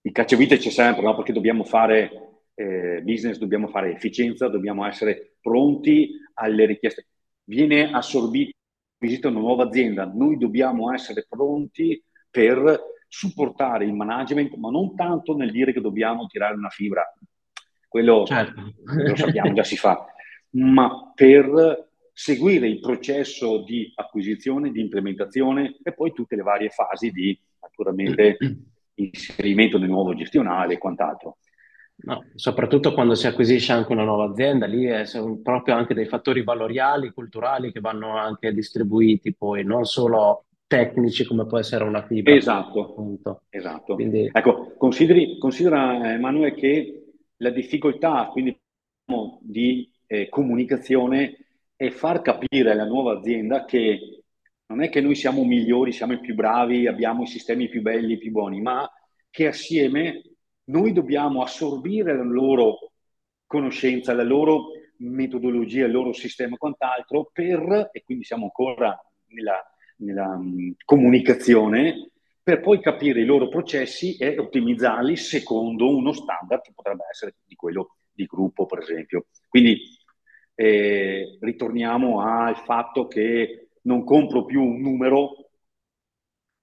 il 0.00 0.12
cacciavite 0.12 0.56
c'è 0.56 0.70
sempre, 0.70 1.02
no? 1.02 1.14
perché 1.14 1.32
dobbiamo 1.32 1.64
fare 1.64 2.25
eh, 2.56 3.02
business, 3.02 3.38
dobbiamo 3.38 3.68
fare 3.68 3.92
efficienza, 3.92 4.48
dobbiamo 4.48 4.86
essere 4.86 5.36
pronti 5.40 6.10
alle 6.34 6.66
richieste. 6.66 7.06
Viene 7.44 7.92
assorbito, 7.92 8.56
visita 8.98 9.28
una 9.28 9.40
nuova 9.40 9.64
azienda, 9.64 10.10
noi 10.12 10.38
dobbiamo 10.38 10.92
essere 10.92 11.26
pronti 11.28 12.02
per 12.30 12.94
supportare 13.06 13.84
il 13.84 13.92
management, 13.92 14.54
ma 14.54 14.70
non 14.70 14.96
tanto 14.96 15.36
nel 15.36 15.52
dire 15.52 15.72
che 15.72 15.80
dobbiamo 15.80 16.26
tirare 16.26 16.54
una 16.54 16.70
fibra, 16.70 17.04
quello 17.86 18.24
certo. 18.26 18.72
lo 18.84 19.16
sappiamo, 19.16 19.52
già 19.52 19.62
si 19.62 19.76
fa, 19.76 20.04
ma 20.50 21.12
per 21.14 21.88
seguire 22.12 22.66
il 22.66 22.80
processo 22.80 23.62
di 23.62 23.92
acquisizione, 23.94 24.70
di 24.70 24.80
implementazione 24.80 25.76
e 25.82 25.92
poi 25.92 26.12
tutte 26.12 26.34
le 26.34 26.42
varie 26.42 26.70
fasi 26.70 27.10
di 27.10 27.38
naturalmente 27.60 28.38
inserimento 28.96 29.78
del 29.78 29.90
nuovo 29.90 30.14
gestionale 30.14 30.74
e 30.74 30.78
quant'altro. 30.78 31.36
No, 31.98 32.24
soprattutto 32.34 32.92
quando 32.92 33.14
si 33.14 33.26
acquisisce 33.26 33.72
anche 33.72 33.92
una 33.92 34.04
nuova 34.04 34.30
azienda, 34.30 34.66
lì 34.66 35.06
sono 35.06 35.38
proprio 35.42 35.74
anche 35.74 35.94
dei 35.94 36.06
fattori 36.06 36.44
valoriali, 36.44 37.10
culturali 37.10 37.72
che 37.72 37.80
vanno 37.80 38.16
anche 38.16 38.52
distribuiti 38.52 39.34
poi, 39.34 39.64
non 39.64 39.84
solo 39.84 40.44
tecnici 40.66 41.24
come 41.24 41.46
può 41.46 41.58
essere 41.58 41.84
una 41.84 42.04
fibra. 42.04 42.34
Esatto, 42.34 42.84
appunto. 42.84 43.42
esatto. 43.48 43.94
Quindi... 43.94 44.28
Ecco, 44.30 44.74
consideri, 44.76 45.38
considera 45.38 46.12
Emanuele 46.12 46.54
che 46.54 47.06
la 47.38 47.50
difficoltà 47.50 48.28
quindi, 48.30 48.58
di 49.40 49.90
eh, 50.06 50.28
comunicazione 50.28 51.36
è 51.74 51.90
far 51.90 52.22
capire 52.22 52.72
alla 52.72 52.86
nuova 52.86 53.18
azienda 53.18 53.64
che 53.64 54.22
non 54.68 54.82
è 54.82 54.88
che 54.88 55.00
noi 55.00 55.14
siamo 55.14 55.44
migliori, 55.44 55.92
siamo 55.92 56.14
i 56.14 56.20
più 56.20 56.34
bravi, 56.34 56.86
abbiamo 56.86 57.22
i 57.22 57.26
sistemi 57.26 57.68
più 57.68 57.82
belli, 57.82 58.18
più 58.18 58.32
buoni, 58.32 58.60
ma 58.60 58.90
che 59.30 59.46
assieme 59.46 60.22
noi 60.66 60.92
dobbiamo 60.92 61.42
assorbire 61.42 62.16
la 62.16 62.22
loro 62.22 62.92
conoscenza, 63.46 64.12
la 64.12 64.22
loro 64.22 64.70
metodologia, 64.98 65.86
il 65.86 65.92
loro 65.92 66.12
sistema 66.12 66.56
quant'altro 66.56 67.30
per, 67.32 67.90
e 67.92 68.02
quindi 68.02 68.24
siamo 68.24 68.44
ancora 68.44 68.98
nella, 69.26 69.62
nella 69.98 70.28
um, 70.34 70.74
comunicazione, 70.84 72.10
per 72.42 72.60
poi 72.60 72.80
capire 72.80 73.20
i 73.20 73.24
loro 73.24 73.48
processi 73.48 74.16
e 74.16 74.38
ottimizzarli 74.38 75.16
secondo 75.16 75.94
uno 75.94 76.12
standard 76.12 76.62
che 76.62 76.72
potrebbe 76.74 77.04
essere 77.10 77.34
di 77.44 77.56
quello 77.56 77.96
di 78.12 78.24
gruppo, 78.24 78.66
per 78.66 78.78
esempio. 78.78 79.26
Quindi 79.48 79.80
eh, 80.54 81.38
ritorniamo 81.40 82.20
al 82.20 82.56
fatto 82.58 83.06
che 83.06 83.70
non 83.82 84.04
compro 84.04 84.44
più 84.44 84.62
un 84.62 84.80
numero, 84.80 85.50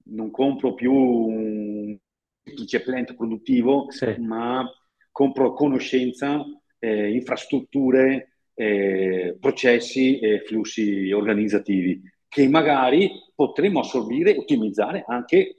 non 0.06 0.32
compro 0.32 0.74
più 0.74 0.94
un 0.94 1.98
semplice 2.44 2.82
plant 2.82 3.16
produttivo, 3.16 3.90
sì. 3.90 4.16
ma 4.20 4.70
compro 5.12 5.54
conoscenza, 5.54 6.44
eh, 6.80 7.14
infrastrutture, 7.14 8.34
eh, 8.54 9.38
processi 9.40 10.20
e 10.20 10.44
flussi 10.46 11.12
organizzativi 11.12 12.02
che 12.28 12.48
magari 12.48 13.10
potremmo 13.34 13.80
assorbire 13.80 14.34
e 14.34 14.38
ottimizzare 14.40 15.04
anche 15.08 15.56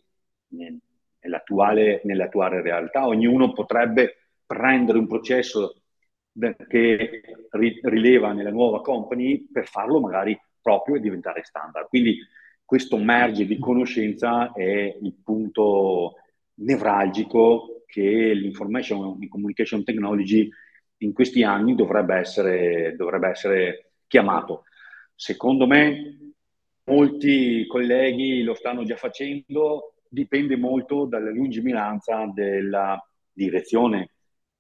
nell'attuale, 0.48 2.00
nell'attuale 2.04 2.62
realtà. 2.62 3.06
Ognuno 3.06 3.52
potrebbe 3.52 4.16
prendere 4.44 4.98
un 4.98 5.06
processo 5.06 5.80
che 6.68 7.22
rileva 7.82 8.32
nella 8.32 8.50
nuova 8.50 8.80
company 8.80 9.46
per 9.52 9.68
farlo 9.68 10.00
magari 10.00 10.36
proprio 10.60 10.96
e 10.96 11.00
diventare 11.00 11.44
standard. 11.44 11.86
Quindi 11.88 12.18
questo 12.64 12.96
merge 12.96 13.46
di 13.46 13.58
conoscenza 13.58 14.52
è 14.52 14.96
il 15.00 15.14
punto 15.22 16.14
nevralgico 16.56 17.84
che 17.86 18.32
l'information 18.32 19.22
e 19.22 19.28
communication 19.28 19.84
technology 19.84 20.48
in 20.98 21.12
questi 21.12 21.42
anni 21.42 21.74
dovrebbe 21.74 22.16
essere, 22.16 22.94
dovrebbe 22.96 23.28
essere 23.28 23.92
chiamato. 24.06 24.64
Secondo 25.14 25.66
me 25.66 26.32
molti 26.84 27.66
colleghi 27.66 28.42
lo 28.42 28.54
stanno 28.54 28.84
già 28.84 28.96
facendo, 28.96 29.94
dipende 30.08 30.56
molto 30.56 31.06
dalla 31.06 31.30
lungimiranza 31.30 32.30
della 32.32 33.00
direzione 33.32 34.10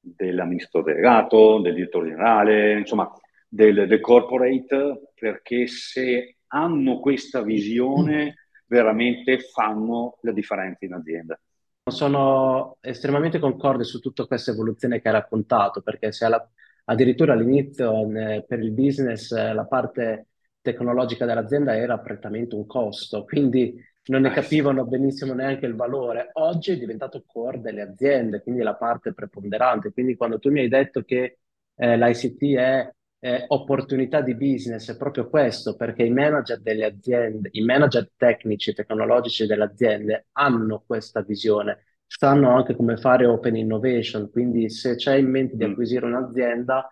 dell'amministratore 0.00 0.94
delegato, 0.94 1.60
del 1.60 1.74
direttore 1.74 2.10
generale, 2.10 2.78
insomma 2.78 3.10
del, 3.48 3.86
del 3.86 4.00
corporate, 4.00 5.12
perché 5.14 5.66
se 5.66 6.36
hanno 6.48 6.98
questa 7.00 7.42
visione 7.42 8.48
veramente 8.66 9.38
fanno 9.38 10.18
la 10.22 10.32
differenza 10.32 10.84
in 10.84 10.94
azienda. 10.94 11.40
Sono 11.86 12.78
estremamente 12.80 13.38
concorde 13.38 13.84
su 13.84 14.00
tutta 14.00 14.24
questa 14.24 14.52
evoluzione 14.52 15.00
che 15.02 15.08
hai 15.08 15.14
raccontato, 15.14 15.82
perché 15.82 16.12
se 16.12 16.24
alla, 16.24 16.50
addirittura 16.84 17.34
all'inizio 17.34 18.10
eh, 18.10 18.42
per 18.46 18.58
il 18.60 18.70
business 18.72 19.30
eh, 19.32 19.52
la 19.52 19.66
parte 19.66 20.28
tecnologica 20.62 21.26
dell'azienda 21.26 21.76
era 21.76 21.98
prettamente 21.98 22.54
un 22.54 22.66
costo, 22.66 23.24
quindi 23.24 23.74
non 24.06 24.22
ne 24.22 24.30
eh, 24.30 24.32
capivano 24.32 24.86
benissimo 24.86 25.34
neanche 25.34 25.66
il 25.66 25.74
valore. 25.76 26.30
Oggi 26.34 26.72
è 26.72 26.78
diventato 26.78 27.22
core 27.26 27.60
delle 27.60 27.82
aziende, 27.82 28.40
quindi 28.42 28.62
la 28.62 28.74
parte 28.76 29.12
preponderante. 29.12 29.92
Quindi 29.92 30.16
quando 30.16 30.38
tu 30.38 30.50
mi 30.50 30.60
hai 30.60 30.68
detto 30.68 31.02
che 31.02 31.38
eh, 31.74 31.96
l'ICT 31.98 32.42
è 32.56 32.90
eh, 33.24 33.46
opportunità 33.48 34.20
di 34.20 34.34
business 34.34 34.90
è 34.92 34.98
proprio 34.98 35.30
questo, 35.30 35.76
perché 35.76 36.02
i 36.02 36.10
manager 36.10 36.60
delle 36.60 36.84
aziende, 36.84 37.48
i 37.52 37.64
manager 37.64 38.10
tecnici 38.14 38.68
e 38.68 38.74
tecnologici 38.74 39.46
delle 39.46 39.64
aziende 39.64 40.26
hanno 40.32 40.84
questa 40.86 41.22
visione, 41.22 41.84
sanno 42.06 42.54
anche 42.54 42.76
come 42.76 42.98
fare 42.98 43.24
open 43.24 43.56
innovation, 43.56 44.30
quindi 44.30 44.68
se 44.68 44.96
c'è 44.96 45.14
in 45.14 45.30
mente 45.30 45.56
di 45.56 45.64
mm. 45.66 45.70
acquisire 45.70 46.04
un'azienda, 46.04 46.86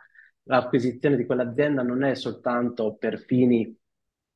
l'acquisizione 0.44 1.16
di 1.16 1.26
quell'azienda 1.26 1.82
non 1.82 2.02
è 2.02 2.14
soltanto 2.14 2.96
per 2.96 3.18
fini 3.18 3.76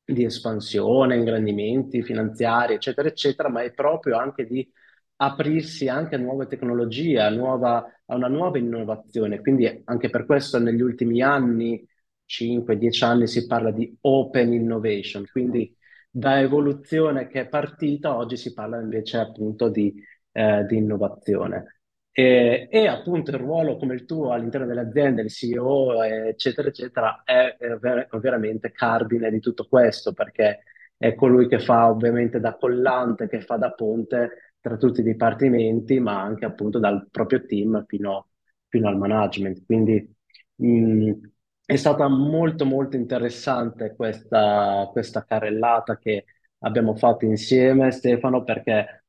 di 0.04 0.22
espansione, 0.22 1.16
ingrandimenti 1.16 2.02
finanziari, 2.02 2.74
eccetera, 2.74 3.08
eccetera, 3.08 3.48
ma 3.48 3.62
è 3.62 3.72
proprio 3.72 4.18
anche 4.18 4.46
di 4.46 4.70
aprirsi 5.16 5.88
anche 5.88 6.14
a 6.16 6.18
nuove 6.18 6.46
tecnologie, 6.46 7.20
a, 7.20 7.30
nuova, 7.30 7.84
a 8.06 8.14
una 8.14 8.28
nuova 8.28 8.58
innovazione. 8.58 9.40
Quindi 9.40 9.82
anche 9.84 10.10
per 10.10 10.26
questo 10.26 10.58
negli 10.58 10.80
ultimi 10.80 11.22
anni, 11.22 11.86
5-10 12.24 13.04
anni, 13.04 13.26
si 13.26 13.46
parla 13.46 13.70
di 13.70 13.96
open 14.02 14.52
innovation. 14.52 15.26
Quindi 15.30 15.74
da 16.10 16.40
evoluzione 16.40 17.28
che 17.28 17.42
è 17.42 17.48
partita, 17.48 18.16
oggi 18.16 18.36
si 18.36 18.52
parla 18.52 18.80
invece 18.80 19.18
appunto 19.18 19.68
di, 19.68 19.94
eh, 20.32 20.64
di 20.66 20.76
innovazione. 20.76 21.78
E, 22.18 22.68
e, 22.70 22.88
appunto 22.88 23.30
il 23.30 23.36
ruolo 23.36 23.76
come 23.76 23.92
il 23.94 24.06
tuo 24.06 24.32
all'interno 24.32 24.66
delle 24.66 24.80
aziende, 24.80 25.20
il 25.22 25.30
CEO, 25.30 26.02
eccetera, 26.02 26.68
eccetera, 26.68 27.22
è, 27.24 27.56
è 27.58 27.76
ver- 27.76 28.08
veramente 28.18 28.72
cardine 28.72 29.30
di 29.30 29.38
tutto 29.38 29.66
questo, 29.68 30.14
perché 30.14 30.62
è 30.96 31.14
colui 31.14 31.46
che 31.46 31.58
fa 31.58 31.90
ovviamente 31.90 32.40
da 32.40 32.56
collante, 32.56 33.28
che 33.28 33.42
fa 33.42 33.56
da 33.56 33.72
ponte 33.72 34.45
tra 34.66 34.76
tutti 34.76 34.98
i 34.98 35.04
dipartimenti, 35.04 36.00
ma 36.00 36.20
anche 36.20 36.44
appunto 36.44 36.80
dal 36.80 37.06
proprio 37.08 37.44
team 37.46 37.84
fino, 37.86 38.30
fino 38.66 38.88
al 38.88 38.96
management. 38.98 39.64
Quindi 39.64 40.12
mh, 40.56 41.12
è 41.64 41.76
stata 41.76 42.08
molto 42.08 42.64
molto 42.64 42.96
interessante 42.96 43.94
questa, 43.94 44.88
questa 44.90 45.24
carrellata 45.24 45.98
che 45.98 46.24
abbiamo 46.60 46.96
fatto 46.96 47.24
insieme, 47.26 47.92
Stefano, 47.92 48.42
perché 48.42 49.04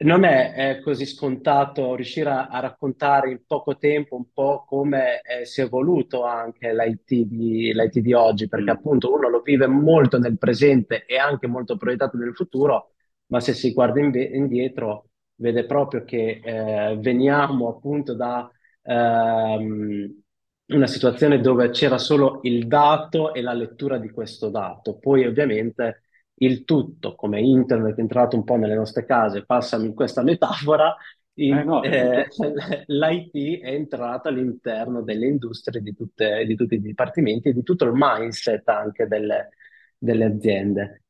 non 0.00 0.24
è, 0.24 0.52
è 0.52 0.80
così 0.80 1.06
scontato 1.06 1.94
riuscire 1.94 2.28
a, 2.28 2.48
a, 2.48 2.60
raccontare 2.60 3.30
in 3.30 3.40
poco 3.46 3.78
tempo 3.78 4.16
un 4.16 4.30
po' 4.32 4.64
come 4.66 5.22
eh, 5.22 5.46
si 5.46 5.62
è 5.62 5.64
evoluto 5.64 6.24
anche 6.24 6.74
l'IT 6.74 7.26
di, 7.26 7.72
l'IT 7.72 8.00
di 8.00 8.12
oggi, 8.12 8.48
perché 8.48 8.70
mm. 8.70 8.76
appunto 8.76 9.14
uno 9.14 9.30
lo 9.30 9.40
vive 9.40 9.66
molto 9.66 10.18
nel 10.18 10.36
presente 10.36 11.06
e 11.06 11.16
anche 11.16 11.46
molto 11.46 11.78
proiettato 11.78 12.18
nel 12.18 12.34
futuro, 12.34 12.92
ma 13.28 13.40
se 13.40 13.52
si 13.54 13.72
guarda 13.72 14.00
in 14.00 14.12
indietro 14.32 15.08
vede 15.36 15.64
proprio 15.66 16.04
che 16.04 16.40
eh, 16.42 16.96
veniamo 16.98 17.68
appunto 17.68 18.14
da 18.14 18.50
ehm, 18.82 20.22
una 20.68 20.86
situazione 20.86 21.40
dove 21.40 21.70
c'era 21.70 21.98
solo 21.98 22.40
il 22.42 22.66
dato 22.66 23.32
e 23.32 23.40
la 23.40 23.52
lettura 23.52 23.98
di 23.98 24.10
questo 24.10 24.50
dato. 24.50 24.98
Poi 24.98 25.26
ovviamente 25.26 26.02
il 26.40 26.64
tutto, 26.64 27.14
come 27.14 27.40
internet 27.40 27.96
è 27.96 28.00
entrato 28.00 28.36
un 28.36 28.44
po' 28.44 28.56
nelle 28.56 28.74
nostre 28.74 29.04
case, 29.04 29.44
passami 29.44 29.94
questa 29.94 30.22
metafora, 30.22 30.94
in, 31.34 31.56
eh 31.56 31.64
no, 31.64 31.82
eh, 31.82 32.26
l'IT 32.86 33.60
è 33.62 33.72
entrato 33.72 34.28
all'interno 34.28 35.02
delle 35.02 35.26
industrie 35.26 35.80
di, 35.80 35.94
tutte, 35.94 36.44
di, 36.44 36.54
tutti 36.56 36.74
i 36.74 36.80
dipartimenti 36.80 37.48
e 37.48 37.52
di 37.52 37.62
tutto 37.62 37.84
il 37.84 37.92
mindset 37.94 38.68
anche 38.68 39.06
delle, 39.06 39.50
delle 39.96 40.24
aziende 40.24 41.02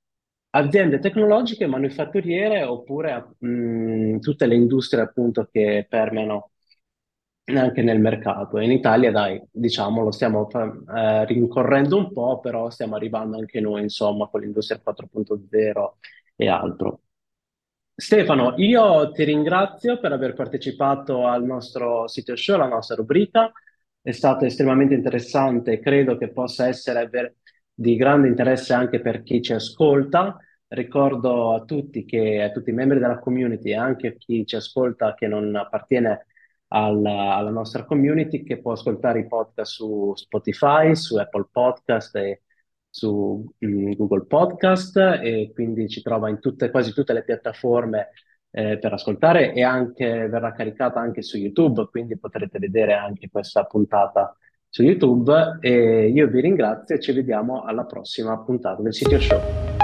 aziende 0.50 0.98
tecnologiche, 0.98 1.66
manifatturiere 1.66 2.62
oppure 2.62 3.34
mh, 3.38 3.48
mm, 3.48 4.18
tutte 4.18 4.46
le 4.46 4.54
industrie 4.54 5.02
appunto 5.02 5.48
che 5.50 5.86
permeano 5.88 6.50
anche 7.56 7.82
nel 7.82 8.00
mercato. 8.00 8.58
In 8.58 8.70
Italia, 8.72 9.10
dai, 9.10 9.42
diciamo, 9.50 10.02
lo 10.02 10.10
stiamo 10.10 10.48
eh, 10.50 11.24
rincorrendo 11.24 11.96
un 11.96 12.12
po', 12.12 12.40
però 12.40 12.68
stiamo 12.70 12.96
arrivando 12.96 13.38
anche 13.38 13.60
noi, 13.60 13.82
insomma, 13.82 14.28
con 14.28 14.40
l'industria 14.40 14.80
4.0 14.80 15.98
e 16.36 16.48
altro. 16.48 17.02
Stefano, 17.94 18.54
io 18.58 19.10
ti 19.12 19.24
ringrazio 19.24 19.98
per 19.98 20.12
aver 20.12 20.34
partecipato 20.34 21.26
al 21.26 21.44
nostro 21.44 22.06
sito 22.06 22.36
show, 22.36 22.54
alla 22.54 22.68
nostra 22.68 22.94
rubrica. 22.94 23.50
È 24.00 24.12
stato 24.12 24.44
estremamente 24.44 24.94
interessante 24.94 25.80
credo 25.80 26.16
che 26.16 26.30
possa 26.30 26.68
essere 26.68 27.08
ver- 27.08 27.34
di 27.80 27.94
grande 27.94 28.26
interesse 28.26 28.72
anche 28.72 29.00
per 29.00 29.22
chi 29.22 29.40
ci 29.40 29.52
ascolta. 29.52 30.36
Ricordo 30.66 31.54
a 31.54 31.64
tutti, 31.64 32.04
che, 32.04 32.42
a 32.42 32.50
tutti 32.50 32.70
i 32.70 32.72
membri 32.72 32.98
della 32.98 33.20
community 33.20 33.70
e 33.70 33.76
anche 33.76 34.08
a 34.08 34.12
chi 34.14 34.44
ci 34.44 34.56
ascolta 34.56 35.14
che 35.14 35.28
non 35.28 35.54
appartiene 35.54 36.26
alla, 36.68 37.36
alla 37.36 37.50
nostra 37.50 37.84
community 37.84 38.42
che 38.42 38.60
può 38.60 38.72
ascoltare 38.72 39.20
i 39.20 39.26
podcast 39.28 39.72
su 39.72 40.12
Spotify, 40.16 40.96
su 40.96 41.16
Apple 41.16 41.48
Podcast 41.52 42.16
e 42.16 42.42
su 42.90 43.44
mm, 43.64 43.92
Google 43.92 44.26
Podcast 44.26 44.96
e 45.22 45.52
quindi 45.54 45.88
ci 45.88 46.02
trova 46.02 46.28
in 46.28 46.40
tutte, 46.40 46.70
quasi 46.70 46.92
tutte 46.92 47.12
le 47.12 47.22
piattaforme 47.22 48.08
eh, 48.50 48.78
per 48.78 48.92
ascoltare 48.92 49.52
e 49.54 49.62
anche 49.62 50.26
verrà 50.28 50.52
caricata 50.52 50.98
anche 50.98 51.22
su 51.22 51.36
YouTube, 51.38 51.86
quindi 51.90 52.18
potrete 52.18 52.58
vedere 52.58 52.94
anche 52.94 53.28
questa 53.30 53.64
puntata 53.64 54.36
su 54.70 54.82
YouTube 54.82 55.58
e 55.60 56.08
io 56.08 56.26
vi 56.28 56.40
ringrazio 56.40 56.94
e 56.94 57.00
ci 57.00 57.12
vediamo 57.12 57.62
alla 57.62 57.84
prossima 57.84 58.38
puntata 58.38 58.82
del 58.82 58.94
sito 58.94 59.18
show. 59.18 59.77